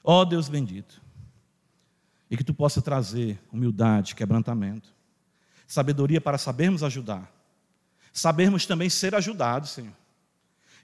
Ó 0.01 0.21
oh, 0.21 0.25
Deus 0.25 0.47
bendito, 0.47 1.01
e 2.31 2.37
que 2.37 2.45
tu 2.45 2.53
possa 2.53 2.81
trazer 2.81 3.37
humildade, 3.51 4.15
quebrantamento, 4.15 4.95
sabedoria 5.67 6.21
para 6.21 6.37
sabermos 6.37 6.81
ajudar, 6.81 7.29
sabermos 8.15 8.65
também 8.65 8.89
ser 8.89 9.13
ajudados, 9.13 9.71
Senhor, 9.71 9.93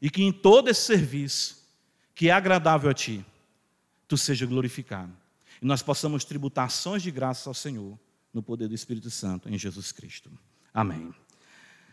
e 0.02 0.10
que 0.10 0.22
em 0.22 0.34
todo 0.34 0.70
esse 0.70 0.82
serviço 0.82 1.66
que 2.14 2.28
é 2.28 2.32
agradável 2.32 2.92
a 2.92 2.94
Ti, 2.94 3.26
Tu 4.08 4.18
seja 4.18 4.46
glorificado, 4.46 5.14
e 5.62 5.66
nós 5.66 5.82
possamos 5.82 6.26
tributar 6.26 6.66
ações 6.66 7.02
de 7.02 7.10
graça 7.10 7.50
ao 7.50 7.54
Senhor 7.54 7.98
no 8.34 8.44
poder 8.44 8.68
do 8.68 8.76
Espírito 8.76 9.10
Santo, 9.10 9.48
em 9.48 9.58
Jesus 9.58 9.94
Cristo. 9.94 10.30
Amém. 10.74 11.14